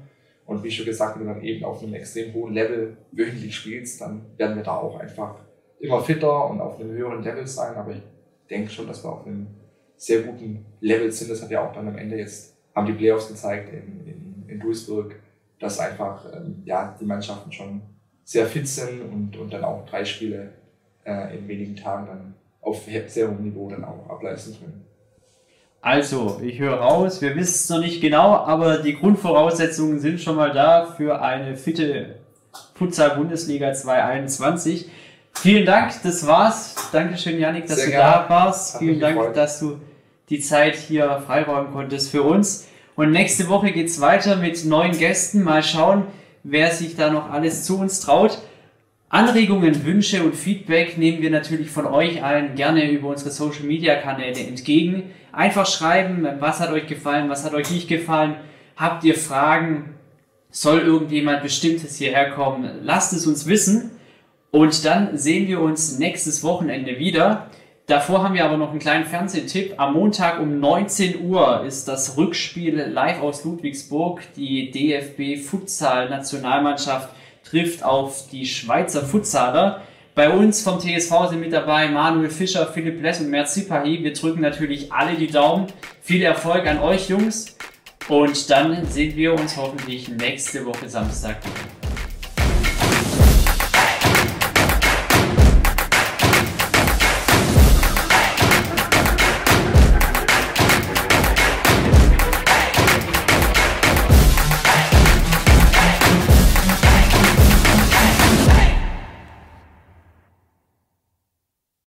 und 0.49 0.65
wie 0.65 0.71
schon 0.71 0.87
gesagt, 0.87 1.21
wenn 1.21 1.27
du 1.27 1.35
dann 1.35 1.43
eben 1.43 1.63
auf 1.63 1.83
einem 1.83 1.93
extrem 1.93 2.33
hohen 2.33 2.55
Level 2.55 2.97
wöchentlich 3.13 3.55
spielst, 3.55 4.01
dann 4.01 4.23
werden 4.39 4.57
wir 4.57 4.63
da 4.63 4.79
auch 4.79 4.99
einfach 4.99 5.35
immer 5.79 6.01
fitter 6.01 6.49
und 6.49 6.59
auf 6.63 6.81
einem 6.81 6.93
höheren 6.93 7.23
Level 7.23 7.47
sein. 7.47 7.77
Aber 7.77 7.93
ich 7.93 8.01
denke 8.49 8.71
schon, 8.71 8.87
dass 8.87 9.05
wir 9.05 9.13
auf 9.13 9.27
einem 9.27 9.47
sehr 9.99 10.23
guten 10.23 10.65
Level 10.81 11.13
sind. 11.13 11.31
Das 11.31 11.43
hat 11.43 11.51
ja 11.51 11.69
auch 11.69 11.75
dann 11.75 11.87
am 11.87 11.99
Ende 11.99 12.17
jetzt, 12.17 12.57
haben 12.75 12.87
die 12.87 12.95
Playoffs 12.95 13.29
gezeigt 13.29 13.75
in, 13.75 14.07
in, 14.07 14.45
in 14.49 14.59
Duisburg, 14.59 15.17
dass 15.61 15.79
einfach 15.81 16.25
ähm, 16.35 16.63
ja, 16.65 16.97
die 16.99 17.05
Mannschaften 17.05 17.53
schon 17.53 17.83
sehr 18.25 18.47
fit 18.47 18.67
sind 18.67 19.03
und, 19.03 19.37
und 19.37 19.53
dann 19.53 19.65
auch 19.65 19.85
drei 19.85 20.03
Spiele 20.03 20.55
äh, 21.05 21.37
in 21.37 21.47
wenigen 21.47 21.77
Tagen 21.77 22.07
dann 22.07 22.35
auf 22.63 22.87
sehr 23.09 23.29
hohem 23.29 23.45
Niveau 23.45 23.69
dann 23.69 23.85
auch 23.85 24.09
ableisten 24.09 24.57
können. 24.59 24.87
Also, 25.81 26.41
ich 26.45 26.59
höre 26.59 26.77
raus, 26.79 27.23
wir 27.23 27.37
wissen 27.37 27.55
es 27.55 27.69
noch 27.69 27.79
nicht 27.79 28.01
genau, 28.01 28.35
aber 28.35 28.79
die 28.79 28.97
Grundvoraussetzungen 28.97 30.01
sind 30.01 30.21
schon 30.21 30.35
mal 30.37 30.53
da 30.53 30.87
für 30.97 31.23
eine 31.23 31.57
fitte 31.57 32.17
Futsal-Bundesliga 32.75 33.73
2021. 33.73 34.91
Vielen 35.35 35.64
Dank, 35.64 35.93
das 36.03 36.27
war's. 36.27 36.75
Dankeschön, 36.91 37.38
Janik, 37.38 37.67
dass 37.67 37.77
Sehr 37.77 37.87
du 37.87 37.91
gerne. 37.93 38.25
da 38.25 38.29
warst. 38.29 38.75
Hat 38.75 38.81
Vielen 38.81 38.99
Dank, 38.99 39.17
gefreut. 39.17 39.37
dass 39.37 39.61
du 39.61 39.79
die 40.31 40.41
Zeit 40.41 40.75
hier 40.75 41.23
freiräumen 41.25 41.73
konntest 41.73 42.11
für 42.11 42.23
uns. 42.25 42.67
Und 42.97 43.12
nächste 43.12 43.49
Woche 43.49 43.71
geht's 43.71 44.01
weiter 44.01 44.35
mit 44.37 44.64
neuen 44.64 44.99
Gästen. 44.99 45.45
Mal 45.45 45.62
schauen, 45.62 46.07
wer 46.43 46.73
sich 46.73 46.97
da 46.97 47.11
noch 47.11 47.31
alles 47.31 47.62
zu 47.64 47.79
uns 47.79 48.01
traut. 48.01 48.38
Anregungen, 49.11 49.87
Wünsche 49.87 50.23
und 50.23 50.37
Feedback 50.37 50.99
nehmen 50.99 51.23
wir 51.23 51.31
natürlich 51.31 51.71
von 51.71 51.87
euch 51.87 52.23
allen 52.23 52.55
gerne 52.57 52.90
über 52.90 53.09
unsere 53.09 53.31
Social 53.31 53.64
Media 53.64 53.94
Kanäle 53.94 54.40
entgegen. 54.40 55.14
Einfach 55.33 55.66
schreiben, 55.66 56.29
was 56.40 56.61
hat 56.61 56.73
euch 56.73 56.87
gefallen, 56.87 57.31
was 57.31 57.42
hat 57.42 57.55
euch 57.55 57.71
nicht 57.71 57.88
gefallen. 57.88 58.37
Habt 58.77 59.05
ihr 59.05 59.14
Fragen? 59.14 59.94
Soll 60.51 60.81
irgendjemand 60.81 61.42
Bestimmtes 61.42 61.97
hierher 61.97 62.31
kommen? 62.33 62.81
Lasst 62.83 63.14
es 63.14 63.27
uns 63.27 63.47
wissen. 63.47 63.92
Und 64.51 64.85
dann 64.85 65.16
sehen 65.16 65.49
wir 65.49 65.61
uns 65.61 65.99
nächstes 65.99 66.44
Wochenende 66.44 66.99
wieder. 66.99 67.49
Davor 67.87 68.23
haben 68.23 68.35
wir 68.35 68.44
aber 68.44 68.59
noch 68.59 68.71
einen 68.71 68.79
kleinen 68.79 69.07
Fernsehtipp. 69.07 69.75
Am 69.79 69.94
Montag 69.94 70.38
um 70.40 70.61
19 70.61 71.23
Uhr 71.23 71.64
ist 71.66 71.88
das 71.88 72.18
Rückspiel 72.18 72.77
live 72.77 73.23
aus 73.23 73.44
Ludwigsburg. 73.44 74.21
Die 74.37 74.71
DFB 74.71 75.42
Futsal 75.42 76.11
Nationalmannschaft 76.11 77.09
trifft 77.51 77.83
auf 77.83 78.29
die 78.31 78.47
Schweizer 78.47 79.03
Futsaler. 79.03 79.83
Bei 80.15 80.31
uns 80.31 80.63
vom 80.63 80.81
TSV 80.81 81.29
sind 81.31 81.41
mit 81.41 81.53
dabei 81.53 81.89
Manuel 81.89 82.31
Fischer, 82.31 82.67
Philipp 82.67 83.01
Less 83.01 83.21
und 83.21 83.31
Mert 83.31 83.49
Zipahi. 83.49 84.03
Wir 84.03 84.13
drücken 84.13 84.41
natürlich 84.41 84.93
alle 84.93 85.15
die 85.15 85.29
Daumen. 85.29 85.67
Viel 86.03 86.23
Erfolg 86.23 86.67
an 86.67 86.81
euch 86.81 87.09
Jungs. 87.09 87.57
Und 88.09 88.51
dann 88.51 88.87
sehen 88.87 89.17
wir 89.17 89.35
uns 89.35 89.57
hoffentlich 89.57 90.09
nächste 90.09 90.65
Woche 90.65 90.89
Samstag 90.89 91.37
wieder. 91.45 91.78